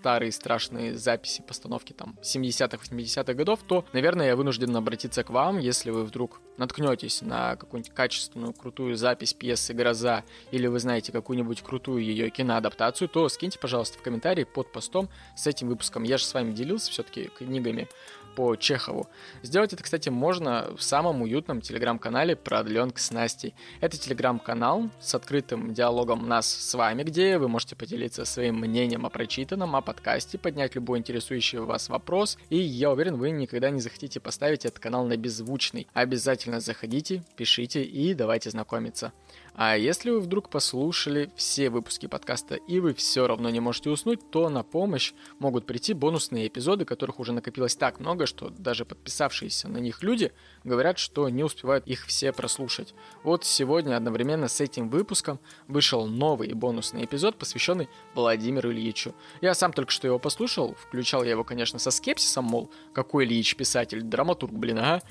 старые 0.00 0.32
страшные 0.32 0.96
записи, 0.96 1.42
постановки 1.46 1.92
там 1.92 2.16
70-х, 2.22 2.78
80-х 2.90 3.34
годов, 3.34 3.60
то, 3.66 3.84
наверное, 3.92 4.28
я 4.28 4.36
вынужден 4.36 4.74
обратиться 4.74 5.22
к 5.24 5.28
вам, 5.28 5.58
если 5.58 5.90
вы 5.90 6.04
вдруг 6.04 6.40
наткнетесь 6.56 7.20
на 7.20 7.56
какую-нибудь 7.56 7.92
качественную, 7.92 8.54
крутую 8.54 8.96
запись 8.96 9.34
пьесы 9.34 9.74
«Гроза» 9.74 10.24
или 10.52 10.66
вы 10.68 10.78
знаете 10.78 11.12
какую-нибудь 11.12 11.60
крутую 11.60 12.02
ее 12.02 12.30
киноадаптацию, 12.30 13.08
то 13.08 13.28
скиньте, 13.28 13.58
пожалуйста, 13.58 13.98
в 13.98 14.02
комментарии 14.02 14.44
под 14.44 14.72
постом 14.72 15.10
с 15.36 15.46
этим 15.46 15.68
выпуском. 15.68 16.02
Я 16.02 16.16
же 16.16 16.24
с 16.24 16.32
вами 16.32 16.52
делился 16.52 16.90
все-таки 16.90 17.30
книгами 17.36 17.86
по 18.34 18.56
Чехову. 18.56 19.08
Сделать 19.42 19.72
это, 19.72 19.82
кстати, 19.82 20.08
можно 20.08 20.70
в 20.76 20.82
самом 20.82 21.22
уютном 21.22 21.60
телеграм-канале 21.60 22.36
«Продленка 22.36 23.00
с 23.00 23.10
Настей». 23.10 23.54
Это 23.80 23.98
телеграм-канал 23.98 24.90
с 25.00 25.14
открытым 25.14 25.74
диалогом 25.74 26.28
нас 26.28 26.48
с 26.48 26.74
вами, 26.74 27.02
где 27.02 27.38
вы 27.38 27.48
можете 27.48 27.76
поделиться 27.76 28.24
своим 28.24 28.56
мнением 28.56 29.06
о 29.06 29.10
прочитанном, 29.10 29.76
о 29.76 29.80
подкасте, 29.80 30.38
поднять 30.38 30.74
любой 30.74 30.98
интересующий 30.98 31.58
вас 31.58 31.88
вопрос, 31.88 32.38
и 32.48 32.56
я 32.56 32.90
уверен, 32.90 33.16
вы 33.16 33.30
никогда 33.30 33.70
не 33.70 33.80
захотите 33.80 34.20
поставить 34.20 34.64
этот 34.64 34.78
канал 34.78 35.04
на 35.04 35.16
беззвучный. 35.16 35.86
Обязательно 35.92 36.60
заходите, 36.60 37.22
пишите 37.36 37.82
и 37.82 38.14
давайте 38.14 38.50
знакомиться. 38.50 39.12
А 39.62 39.76
если 39.76 40.08
вы 40.08 40.20
вдруг 40.20 40.48
послушали 40.48 41.30
все 41.36 41.68
выпуски 41.68 42.06
подкаста 42.06 42.54
и 42.54 42.80
вы 42.80 42.94
все 42.94 43.26
равно 43.26 43.50
не 43.50 43.60
можете 43.60 43.90
уснуть, 43.90 44.30
то 44.30 44.48
на 44.48 44.62
помощь 44.62 45.12
могут 45.38 45.66
прийти 45.66 45.92
бонусные 45.92 46.48
эпизоды, 46.48 46.86
которых 46.86 47.20
уже 47.20 47.34
накопилось 47.34 47.76
так 47.76 48.00
много, 48.00 48.24
что 48.24 48.48
даже 48.48 48.86
подписавшиеся 48.86 49.68
на 49.68 49.76
них 49.76 50.02
люди 50.02 50.32
говорят, 50.64 50.96
что 50.98 51.28
не 51.28 51.44
успевают 51.44 51.86
их 51.86 52.06
все 52.06 52.32
прослушать. 52.32 52.94
Вот 53.22 53.44
сегодня 53.44 53.98
одновременно 53.98 54.48
с 54.48 54.62
этим 54.62 54.88
выпуском 54.88 55.38
вышел 55.68 56.06
новый 56.06 56.54
бонусный 56.54 57.04
эпизод, 57.04 57.36
посвященный 57.36 57.90
Владимиру 58.14 58.72
Ильичу. 58.72 59.14
Я 59.42 59.52
сам 59.52 59.74
только 59.74 59.92
что 59.92 60.06
его 60.06 60.18
послушал, 60.18 60.74
включал 60.74 61.22
я 61.22 61.32
его, 61.32 61.44
конечно, 61.44 61.78
со 61.78 61.90
скепсисом, 61.90 62.46
мол, 62.46 62.70
какой 62.94 63.26
Ильич 63.26 63.54
писатель, 63.56 64.00
драматург, 64.00 64.54
блин, 64.54 64.78
ага 64.78 65.02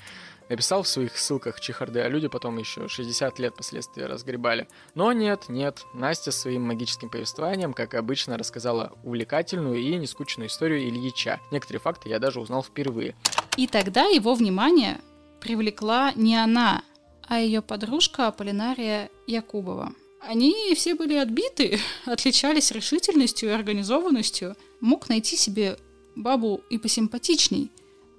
написал 0.50 0.82
в 0.82 0.88
своих 0.88 1.16
ссылках 1.16 1.60
чехарды, 1.60 2.00
а 2.00 2.08
люди 2.08 2.28
потом 2.28 2.58
еще 2.58 2.88
60 2.88 3.38
лет 3.38 3.54
последствия 3.54 4.06
разгребали. 4.06 4.68
Но 4.94 5.12
нет, 5.12 5.44
нет, 5.48 5.86
Настя 5.94 6.32
своим 6.32 6.62
магическим 6.62 7.08
повествованием, 7.08 7.72
как 7.72 7.94
обычно, 7.94 8.36
рассказала 8.36 8.92
увлекательную 9.04 9.78
и 9.78 9.94
нескучную 9.94 10.48
историю 10.48 10.86
Ильича. 10.86 11.40
Некоторые 11.50 11.80
факты 11.80 12.08
я 12.08 12.18
даже 12.18 12.40
узнал 12.40 12.62
впервые. 12.62 13.14
И 13.56 13.66
тогда 13.66 14.04
его 14.06 14.34
внимание 14.34 15.00
привлекла 15.40 16.12
не 16.14 16.36
она, 16.36 16.82
а 17.26 17.38
ее 17.38 17.62
подружка 17.62 18.26
Аполлинария 18.26 19.08
Якубова. 19.26 19.92
Они 20.20 20.74
все 20.74 20.94
были 20.94 21.14
отбиты, 21.14 21.78
отличались 22.04 22.72
решительностью 22.72 23.50
и 23.50 23.52
организованностью. 23.52 24.56
Мог 24.80 25.08
найти 25.08 25.36
себе 25.36 25.78
бабу 26.16 26.60
и 26.70 26.78
посимпатичней. 26.78 27.70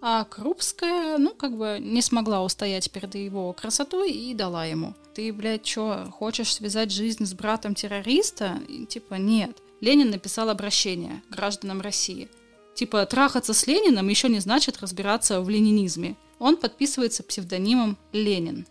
А 0.04 0.24
Крупская, 0.24 1.20
ну, 1.20 1.36
как 1.36 1.56
бы 1.56 1.78
не 1.80 2.02
смогла 2.02 2.44
устоять 2.44 2.90
перед 2.90 3.14
его 3.14 3.54
красотой 3.54 4.12
и 4.12 4.34
дала 4.34 4.66
ему. 4.66 4.96
Ты, 5.14 5.32
блядь, 5.32 5.68
что, 5.68 6.08
хочешь 6.12 6.54
связать 6.54 6.92
жизнь 6.92 7.26
с 7.26 7.34
братом 7.36 7.76
террориста? 7.76 8.60
И, 8.68 8.88
типа, 8.88 9.16
нет. 9.16 9.62
Ленин 9.80 10.10
написал 10.10 10.50
обращение 10.50 11.22
гражданам 11.30 11.82
России. 11.82 12.30
Типа, 12.74 13.06
трахаться 13.06 13.54
с 13.54 13.68
Лениным 13.68 14.08
еще 14.08 14.28
не 14.28 14.40
значит 14.40 14.80
разбираться 14.82 15.40
в 15.40 15.50
ленинизме. 15.50 16.16
Он 16.40 16.58
подписывается 16.58 17.22
псевдонимом 17.22 17.96
Ленин. 18.12 18.66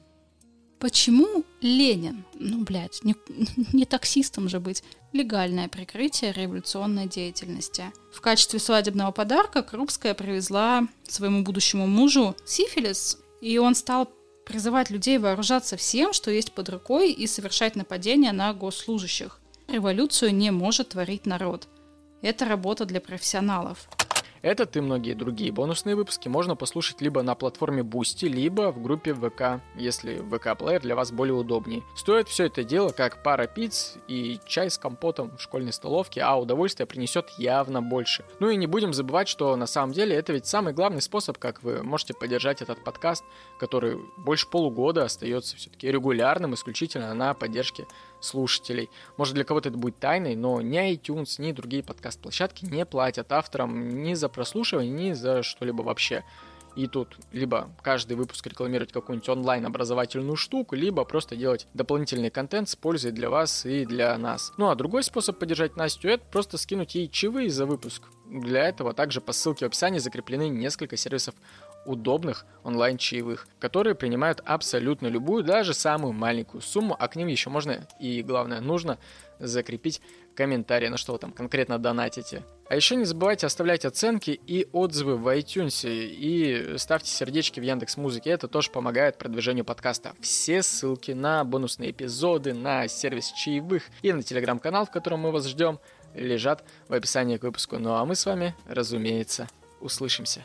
Почему 0.81 1.45
Ленин? 1.61 2.24
Ну, 2.35 2.64
блядь, 2.64 3.05
не, 3.05 3.14
не 3.72 3.85
таксистом 3.85 4.49
же 4.49 4.59
быть. 4.59 4.83
Легальное 5.12 5.68
прикрытие 5.68 6.32
революционной 6.32 7.08
деятельности. 7.08 7.92
В 8.12 8.20
качестве 8.20 8.61
свадебного 8.61 9.11
подарка 9.11 9.62
Крупская 9.62 10.14
привезла 10.14 10.86
своему 11.08 11.42
будущему 11.42 11.88
мужу 11.88 12.36
сифилис, 12.46 13.18
и 13.40 13.58
он 13.58 13.74
стал 13.74 14.08
призывать 14.46 14.88
людей 14.88 15.18
вооружаться 15.18 15.76
всем, 15.76 16.12
что 16.12 16.30
есть 16.30 16.52
под 16.52 16.68
рукой, 16.68 17.11
и 17.11 17.26
совершать 17.26 17.74
нападения 17.74 18.30
на 18.30 18.54
госслужащих. 18.54 19.40
Революцию 19.66 20.32
не 20.32 20.52
может 20.52 20.90
творить 20.90 21.26
народ. 21.26 21.66
Это 22.22 22.44
работа 22.44 22.84
для 22.84 23.00
профессионалов. 23.00 23.88
Этот 24.43 24.74
и 24.76 24.80
многие 24.80 25.12
другие 25.12 25.53
бонусные 25.53 25.97
выпуски 25.97 26.28
можно 26.28 26.57
послушать 26.57 27.03
либо 27.03 27.22
на 27.22 27.34
платформе 27.34 27.82
Boosty, 27.82 28.26
либо 28.26 28.72
в 28.72 28.80
группе 28.80 29.12
ВК, 29.12 29.62
если 29.76 30.16
ВК-плеер 30.16 30.80
для 30.80 30.97
вас 30.97 31.12
более 31.12 31.34
удобнее. 31.34 31.82
Стоит 31.95 32.28
все 32.28 32.47
это 32.47 32.64
дело 32.64 32.88
как 32.88 33.22
пара 33.22 33.47
пиц 33.47 33.97
и 34.09 34.38
чай 34.47 34.70
с 34.70 34.78
компотом 34.78 35.36
в 35.36 35.43
школьной 35.43 35.74
столовке, 35.74 36.22
а 36.22 36.36
удовольствие 36.41 36.86
принесет 36.86 37.28
явно 37.36 37.82
больше. 37.82 38.24
Ну 38.38 38.49
и 38.49 38.57
не 38.57 38.66
будем 38.66 38.95
забывать, 38.95 39.28
что 39.28 39.55
на 39.57 39.66
самом 39.66 39.93
деле 39.93 40.16
это 40.16 40.32
ведь 40.32 40.47
самый 40.47 40.72
главный 40.72 41.03
способ, 41.03 41.36
как 41.36 41.62
вы 41.62 41.82
можете 41.82 42.14
поддержать 42.14 42.62
этот 42.62 42.82
подкаст, 42.82 43.24
который 43.59 43.99
больше 44.16 44.49
полугода 44.49 45.05
остается 45.05 45.57
все-таки 45.57 45.91
регулярным 45.91 46.55
исключительно 46.55 47.12
на 47.12 47.34
поддержке 47.34 47.86
слушателей. 48.20 48.90
Может, 49.16 49.34
для 49.34 49.44
кого-то 49.44 49.68
это 49.68 49.78
будет 49.78 49.98
тайной, 49.98 50.36
но 50.36 50.60
ни 50.60 50.78
iTunes, 50.92 51.40
ни 51.40 51.52
другие 51.52 51.82
подкаст-площадки 51.82 52.64
не 52.64 52.84
платят 52.86 53.32
авторам 53.32 54.02
ни 54.02 54.14
за 54.14 54.28
прослушивание, 54.28 54.90
ни 54.90 55.12
за 55.12 55.42
что-либо 55.42 55.82
вообще. 55.82 56.24
И 56.76 56.86
тут 56.86 57.16
либо 57.32 57.70
каждый 57.82 58.16
выпуск 58.16 58.46
рекламировать 58.46 58.92
какую-нибудь 58.92 59.28
онлайн-образовательную 59.28 60.36
штуку, 60.36 60.76
либо 60.76 61.04
просто 61.04 61.36
делать 61.36 61.66
дополнительный 61.74 62.30
контент 62.30 62.68
с 62.68 62.76
пользой 62.76 63.12
для 63.12 63.28
вас 63.28 63.66
и 63.66 63.84
для 63.84 64.16
нас. 64.18 64.52
Ну 64.56 64.70
а 64.70 64.74
другой 64.74 65.02
способ 65.02 65.38
поддержать 65.38 65.76
Настю 65.76 66.08
это 66.08 66.24
просто 66.30 66.58
скинуть 66.58 66.94
ей 66.94 67.08
чаевые 67.08 67.50
за 67.50 67.66
выпуск. 67.66 68.04
Для 68.26 68.68
этого 68.68 68.94
также 68.94 69.20
по 69.20 69.32
ссылке 69.32 69.64
в 69.64 69.68
описании 69.68 69.98
закреплены 69.98 70.48
несколько 70.48 70.96
сервисов 70.96 71.34
удобных 71.87 72.47
онлайн-чаевых, 72.62 73.47
которые 73.59 73.95
принимают 73.95 74.41
абсолютно 74.45 75.07
любую, 75.07 75.45
даже 75.45 75.74
самую 75.74 76.12
маленькую 76.12 76.61
сумму, 76.61 76.97
а 76.99 77.09
к 77.09 77.16
ним 77.16 77.28
еще 77.28 77.51
можно 77.51 77.87
и, 77.99 78.22
главное, 78.22 78.61
нужно 78.61 78.99
закрепить 79.39 80.01
комментарий, 80.35 80.89
на 80.89 80.97
что 80.97 81.12
вы 81.12 81.18
там 81.18 81.33
конкретно 81.33 81.78
донатите. 81.78 82.43
А 82.68 82.76
еще 82.76 82.97
не 82.97 83.05
забывайте 83.05 83.47
оставлять 83.47 83.85
оценки 83.85 84.31
и 84.31 84.68
отзывы 84.72 85.16
в 85.16 85.26
iTunes 85.28 85.87
и 85.87 86.78
ставьте 86.78 87.11
сердечки 87.11 87.59
в 87.59 87.62
Яндекс 87.62 87.97
Музыке, 87.97 88.31
это 88.31 88.47
тоже 88.49 88.70
помогает 88.70 89.18
продвижению 89.18 89.64
подкаста. 89.64 90.12
Все 90.20 90.62
ссылки 90.62 91.12
на 91.12 91.45
бонусные 91.45 91.91
эпизоды, 91.91 92.55
на 92.55 92.87
сервис 92.89 93.33
чаевых 93.33 93.85
и 94.03 94.12
на 94.12 94.22
телеграм-канал, 94.22 94.87
в 94.87 94.91
котором 94.91 95.20
мы 95.20 95.33
вас 95.33 95.47
ждем, 95.47 95.81
лежат 96.14 96.64
в 96.89 96.95
описании 96.95 97.37
к 97.37 97.43
выпуску. 97.43 97.78
Ну 97.78 97.95
а 97.95 98.05
мы 98.05 98.14
с 98.14 98.26
вами, 98.26 98.55
разумеется, 98.66 99.49
услышимся. 99.81 100.45